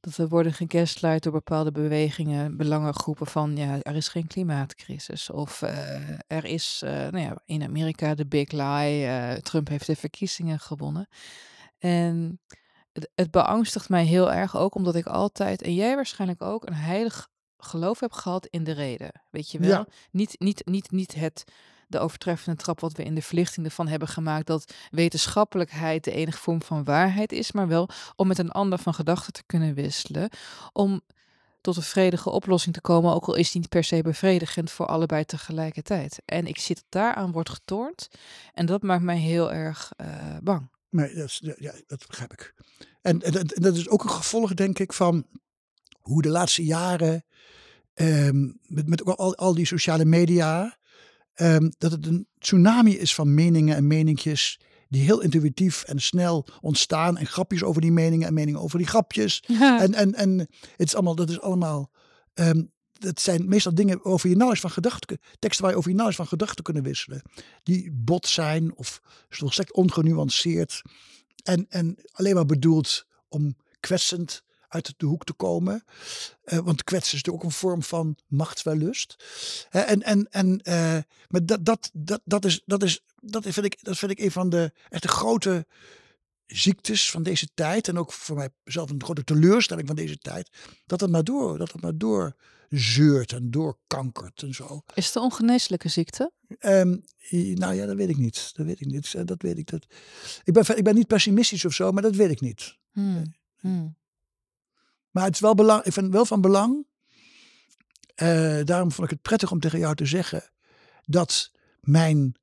[0.00, 5.30] Dat we worden gegaslight door bepaalde bewegingen, belangengroepen van ja, er is geen klimaatcrisis.
[5.30, 9.86] Of eh, er is eh, nou ja, in Amerika de big lie, eh, Trump heeft
[9.86, 11.08] de verkiezingen gewonnen.
[11.78, 12.40] En
[12.92, 16.74] het, het beangstigt mij heel erg ook, omdat ik altijd, en jij waarschijnlijk ook, een
[16.74, 19.10] heilig geloof heb gehad in de reden.
[19.30, 19.68] Weet je wel?
[19.68, 19.86] Ja.
[20.10, 21.44] Niet, niet, niet, niet het,
[21.86, 26.38] de overtreffende trap wat we in de verlichting ervan hebben gemaakt, dat wetenschappelijkheid de enige
[26.38, 30.28] vorm van waarheid is, maar wel om met een ander van gedachten te kunnen wisselen,
[30.72, 31.00] om
[31.60, 34.86] tot een vredige oplossing te komen, ook al is die niet per se bevredigend voor
[34.86, 36.22] allebei tegelijkertijd.
[36.24, 38.08] En ik zit daaraan wordt getornd
[38.54, 40.70] en dat maakt mij heel erg eh, bang.
[40.90, 42.54] Nee, dat, is, ja, dat begrijp ik.
[43.02, 45.26] En, en, dat- is ook een gevolg, denk ik, van
[46.00, 47.24] hoe de laatste jaren
[47.94, 50.76] ehm, met, met al, al die sociale media,
[51.36, 54.58] ehm, dat het een tsunami is van meningen en meninkjes
[54.88, 58.86] die heel intuïtief en snel ontstaan en grapjes over die meningen en meningen over die
[58.86, 59.42] grapjes.
[59.58, 60.38] En, en, en
[60.76, 61.90] het is allemaal, dat is allemaal,
[62.34, 62.62] ehm,
[62.92, 66.22] dat zijn meestal dingen over je knowledge van gedachten, teksten waar je over je knowledge
[66.22, 67.22] van gedachten kunnen wisselen.
[67.62, 70.82] Die bot zijn of volstrekt ongenuanceerd.
[71.42, 74.42] En, en alleen maar bedoeld om kwetsend
[74.76, 75.84] uit de hoek te komen.
[76.44, 79.16] Eh, want kwetsen is natuurlijk ook een vorm van machtswellust.
[79.68, 80.98] Hè, en en, en eh,
[81.28, 84.30] maar dat, dat, dat, dat, is, dat, is, dat, vind ik, dat vind ik een
[84.30, 85.66] van de echte grote
[86.46, 87.88] ziektes van deze tijd.
[87.88, 90.50] En ook voor mijzelf een grote teleurstelling van deze tijd.
[90.86, 92.36] Dat het maar door, dat het maar door
[92.68, 94.82] zeurt en doorkankert en zo.
[94.94, 96.32] Is het een ongeneeslijke ziekte?
[96.58, 96.96] Ehm,
[97.30, 98.52] nou ja, dat weet ik niet.
[98.54, 99.14] Dat weet ik niet.
[99.14, 99.70] Eh, Dat weet ik.
[99.70, 99.86] Dat...
[100.44, 102.76] Ik, ben, ik ben niet pessimistisch of zo, maar dat weet ik niet.
[102.92, 103.34] Hmm.
[103.56, 103.96] Hmm.
[105.16, 106.86] Maar het is wel belang, ik vind het wel van belang.
[108.14, 110.50] eh, daarom vond ik het prettig om tegen jou te zeggen
[111.04, 111.50] dat
[111.80, 112.34] mijn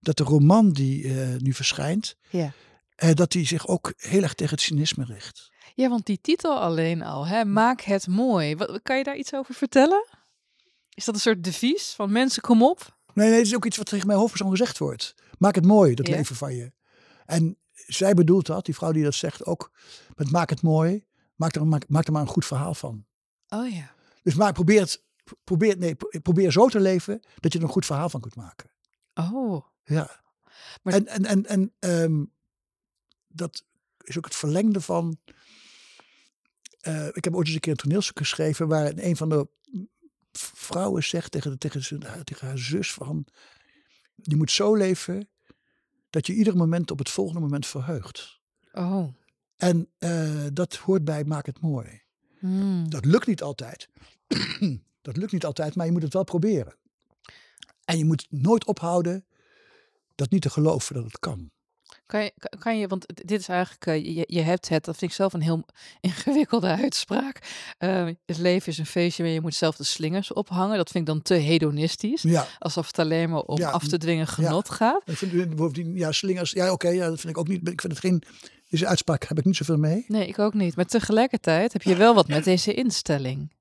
[0.00, 2.52] dat de roman die eh, nu verschijnt, Ja.
[2.94, 5.50] eh, dat die zich ook heel erg tegen het cynisme richt.
[5.74, 8.56] Ja, want die titel alleen al, hè, maak het mooi.
[8.56, 10.06] Wat, kan je daar iets over vertellen?
[10.94, 12.96] Is dat een soort devies van mensen, kom op?
[13.14, 15.14] Nee, nee, het is ook iets wat tegen mijn hoofdpersoon gezegd wordt.
[15.38, 16.16] Maak het mooi, dat Ja.
[16.16, 16.72] leven van je.
[17.26, 19.70] En zij bedoelt dat, die vrouw die dat zegt, ook
[20.14, 21.04] met maak het mooi.
[21.36, 23.06] Maak er, maak, maak er maar een goed verhaal van.
[23.48, 23.94] Oh ja.
[24.22, 25.04] Dus maar probeer het,
[25.44, 28.36] probeer, nee, pro- probeer zo te leven dat je er een goed verhaal van kunt
[28.36, 28.70] maken.
[29.14, 29.66] Oh.
[29.84, 30.20] Ja.
[30.82, 32.24] Maar- En, en, en, en ehm,
[33.28, 33.64] dat
[34.02, 35.18] is ook het verlengde van.
[36.80, 39.48] eh, ik heb ooit eens een keer een toneelstuk geschreven waar een van de
[40.32, 43.26] vrouwen zegt tegen, de- tegen, zijn- tegen haar zus van.
[44.14, 45.28] Je moet zo leven
[46.10, 48.40] dat je ieder moment op het volgende moment verheugt.
[48.72, 49.14] Oh.
[49.56, 52.00] En eh, dat hoort bij maak het mooi.
[52.38, 52.90] Hmm.
[52.90, 53.88] Dat lukt niet altijd.
[55.02, 56.74] dat lukt niet altijd, maar je moet het wel proberen.
[57.84, 59.24] En je moet nooit ophouden
[60.14, 61.50] dat niet te geloven dat het kan.
[62.06, 65.10] Kan je, kan- je, want dit is eigenlijk, eh, je, je hebt het, dat vind
[65.10, 65.64] ik zelf een heel
[66.00, 67.38] ingewikkelde uitspraak.
[67.78, 70.76] Eh, het leven is een feestje waar je moet zelf de slingers ophangen.
[70.76, 72.22] Dat vind ik dan te hedonistisch.
[72.22, 75.02] Ja, Alsof het alleen maar om Ja, af te dwingen genot gaat.
[75.04, 77.68] ik vind bovendien, ja, slingers, ja, oké, ja, dat vind ik ook niet.
[77.68, 78.22] Ik vind het geen,
[78.68, 80.04] deze uitspraak heb ik niet zoveel mee.
[80.08, 80.76] Nee, ik ook niet.
[80.76, 83.54] Maar tegelijkertijd heb je wel wat met deze instelling.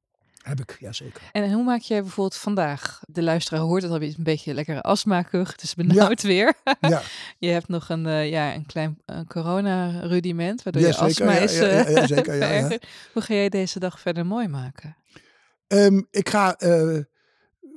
[0.45, 1.21] Heb ik, ja, zeker.
[1.31, 3.01] En hoe maak jij bijvoorbeeld vandaag?
[3.07, 5.51] De luisteraar hoort het alweer een beetje lekkere astma-kuch.
[5.51, 6.53] Het is benauwd weer.
[6.79, 7.01] Ja,
[7.39, 11.31] Je hebt nog een, eh, ja, een klein eh, corona-rudiment, waardoor Ja, je zeker, astma
[11.31, 12.77] ja, is ja, ja, eh, ja, zeker, ja, ja.
[13.13, 14.95] Hoe ga jij deze dag verder mooi maken?
[15.67, 16.55] Ehm, ik ga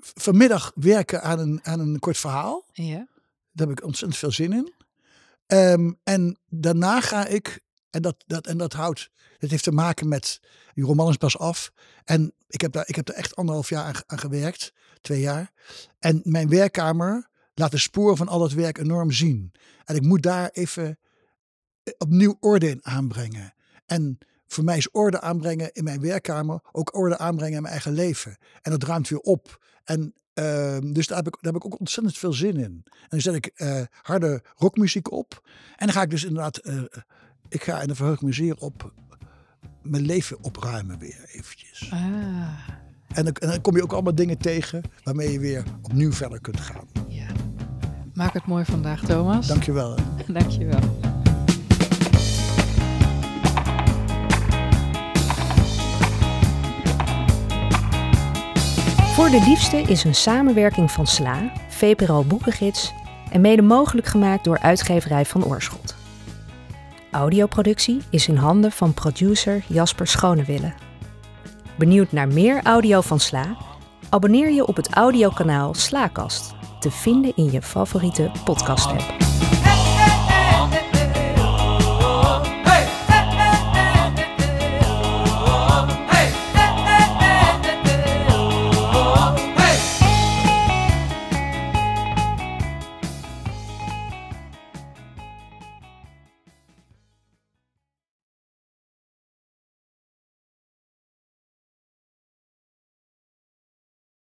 [0.01, 2.65] vanmiddag werken aan een, aan een kort verhaal.
[2.73, 3.07] Ja?
[3.53, 4.73] Daar heb ik ontzettend veel zin in.
[5.49, 10.09] Ehm, en daarna ga ik, en dat, dat, en dat houdt, het heeft te maken
[10.09, 10.41] met,
[10.75, 11.73] die roman is pas af.
[12.05, 15.53] En ik heb daar, ik heb er echt anderhalf jaar aan gewerkt, twee jaar.
[15.99, 19.53] En mijn werkkamer laat de sporen van al dat werk enorm zien.
[19.85, 20.99] En ik moet daar even
[21.83, 23.55] eh, opnieuw orde in aanbrengen.
[23.87, 27.93] En voor mij is orde aanbrengen in mijn werkkamer ook orde aanbrengen in mijn eigen
[27.93, 28.37] leven.
[28.63, 29.65] En dat ruimt weer op.
[29.85, 32.83] En ehm, dus daar heb, ik, daar heb ik ook ontzettend veel zin in.
[32.85, 35.49] En dan zet ik eh, harde rockmuziek op.
[35.77, 36.83] En dan ga ik dus inderdaad, eh,
[37.49, 38.93] ik ga en dan verheug ik me zeer op
[39.83, 41.89] mijn leven opruimen weer eventjes.
[41.93, 41.99] Ah,
[43.09, 46.41] En dan, en dan kom je ook allemaal dingen tegen waarmee je weer opnieuw verder
[46.41, 46.87] kunt gaan.
[47.09, 47.27] ja.
[48.15, 49.47] Maak het mooi vandaag, Thomas.
[49.47, 49.97] Dankjewel.
[50.27, 51.18] Dank je
[59.19, 62.93] Voor de Liefste is een samenwerking van SLA, VPRO Boekengids
[63.31, 65.95] en mede mogelijk gemaakt door uitgeverij van Oorschot.
[67.11, 70.73] Audioproductie is in handen van producer Jasper Schonewille.
[71.79, 73.57] Benieuwd naar meer audio van SLA?
[74.09, 79.48] Abonneer je op het audiokanaal Slaakast, te vinden in je favoriete podcast-app.